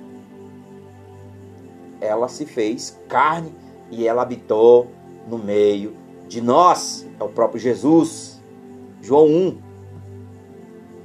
[2.01, 3.53] ela se fez carne
[3.91, 4.87] e ela habitou
[5.27, 5.97] no meio
[6.29, 7.05] de nós.
[7.19, 8.41] É o próprio Jesus.
[9.03, 9.59] João 1,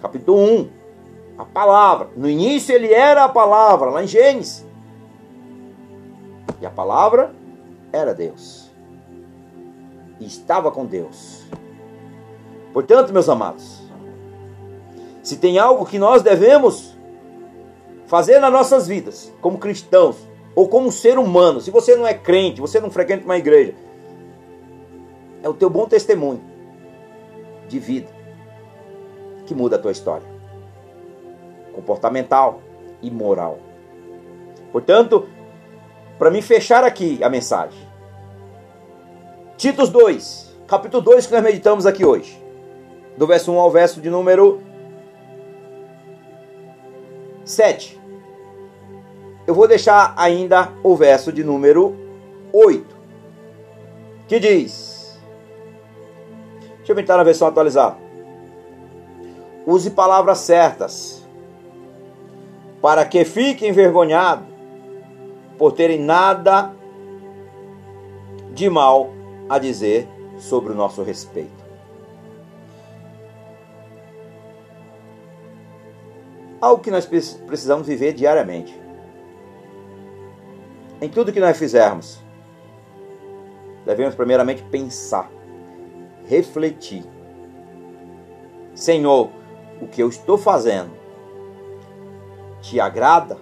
[0.03, 0.69] capítulo 1.
[1.39, 2.11] A palavra.
[2.15, 4.63] No início ele era a palavra, lá em Gênesis.
[6.61, 7.41] E a palavra
[7.93, 8.69] era Deus.
[10.19, 11.43] E estava com Deus.
[12.73, 13.83] Portanto, meus amados,
[15.21, 16.97] se tem algo que nós devemos
[18.07, 20.17] fazer nas nossas vidas, como cristãos,
[20.55, 23.75] ou como ser humano, se você não é crente, você não frequenta uma igreja,
[25.41, 26.41] é o teu bom testemunho
[27.67, 28.09] de vida
[29.45, 30.27] que muda a tua história.
[31.73, 32.61] Comportamental
[33.01, 33.59] e moral.
[34.71, 35.27] Portanto,
[36.17, 37.79] para me fechar aqui a mensagem.
[39.57, 42.41] Titos 2, capítulo 2 que nós meditamos aqui hoje.
[43.17, 44.61] Do verso 1 ao verso de número
[47.45, 48.03] 7
[49.45, 51.95] eu vou deixar ainda o verso de número
[52.53, 52.95] 8,
[54.27, 55.19] que diz:
[56.77, 57.97] Deixa eu tentar na versão atualizada.
[59.65, 61.27] Use palavras certas,
[62.81, 64.45] para que fique envergonhado
[65.57, 66.73] por terem nada
[68.53, 69.09] de mal
[69.49, 71.63] a dizer sobre o nosso respeito.
[76.61, 78.83] Algo que nós precisamos viver diariamente
[81.03, 82.17] em tudo que nós fizermos,
[83.85, 85.29] devemos primeiramente pensar,
[86.25, 87.03] refletir.
[88.73, 89.29] Senhor,
[89.81, 90.91] o que eu estou fazendo
[92.61, 93.37] te agrada?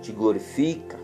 [0.00, 0.96] Te glorifica?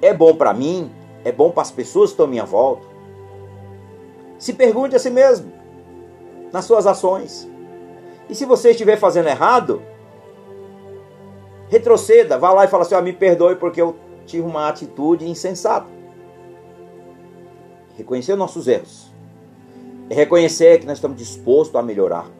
[0.00, 0.90] É bom para mim?
[1.24, 2.86] É bom para as pessoas que estão à minha volta?
[4.38, 5.52] Se pergunte a si mesmo,
[6.52, 7.48] nas suas ações.
[8.28, 9.82] E se você estiver fazendo errado,
[11.68, 15.88] retroceda, vá lá e fala assim: ah, me perdoe porque eu tive uma atitude insensata.
[17.96, 19.12] Reconhecer nossos erros.
[20.10, 22.30] É reconhecer que nós estamos dispostos a melhorar.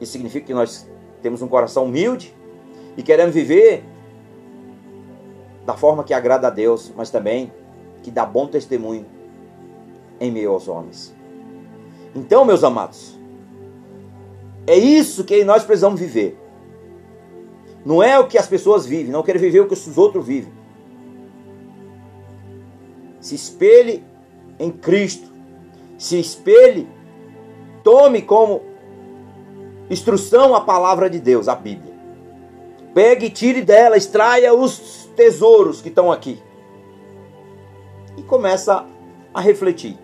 [0.00, 0.88] Isso significa que nós
[1.20, 2.34] temos um coração humilde
[2.96, 3.84] e queremos viver
[5.68, 7.52] da forma que agrada a Deus, mas também
[8.02, 9.04] que dá bom testemunho
[10.18, 11.14] em meio aos homens.
[12.16, 13.18] Então, meus amados,
[14.66, 16.40] é isso que nós precisamos viver.
[17.84, 20.50] Não é o que as pessoas vivem, não quero viver o que os outros vivem.
[23.20, 24.02] Se espelhe
[24.58, 25.30] em Cristo.
[25.98, 26.88] Se espelhe,
[27.84, 28.62] tome como
[29.90, 31.92] instrução a palavra de Deus, a Bíblia.
[32.94, 36.40] Pegue e tire dela, extraia os tesouros que estão aqui.
[38.16, 38.86] E começa
[39.34, 39.98] a refletir.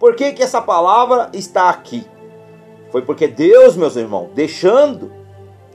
[0.00, 2.08] Por que, que essa palavra está aqui?
[2.90, 5.12] Foi porque Deus, meus irmãos, deixando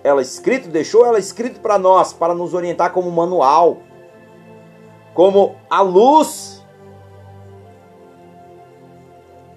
[0.04, 3.78] ela escrito, deixou ela escrito para nós, para nos orientar como manual,
[5.14, 6.66] como a luz.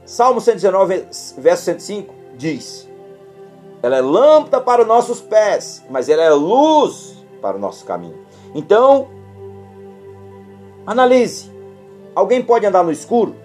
[0.04, 1.08] Salmo 119,
[1.38, 2.86] verso 105 diz:
[3.82, 8.25] Ela é lâmpada para os nossos pés, mas ela é luz para o nosso caminho.
[8.56, 9.08] Então,
[10.86, 11.52] analise.
[12.14, 13.36] Alguém pode andar no escuro?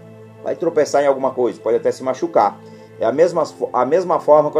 [0.42, 2.58] Vai tropeçar em alguma coisa, pode até se machucar.
[2.98, 3.44] É a mesma,
[3.74, 4.60] a mesma forma quando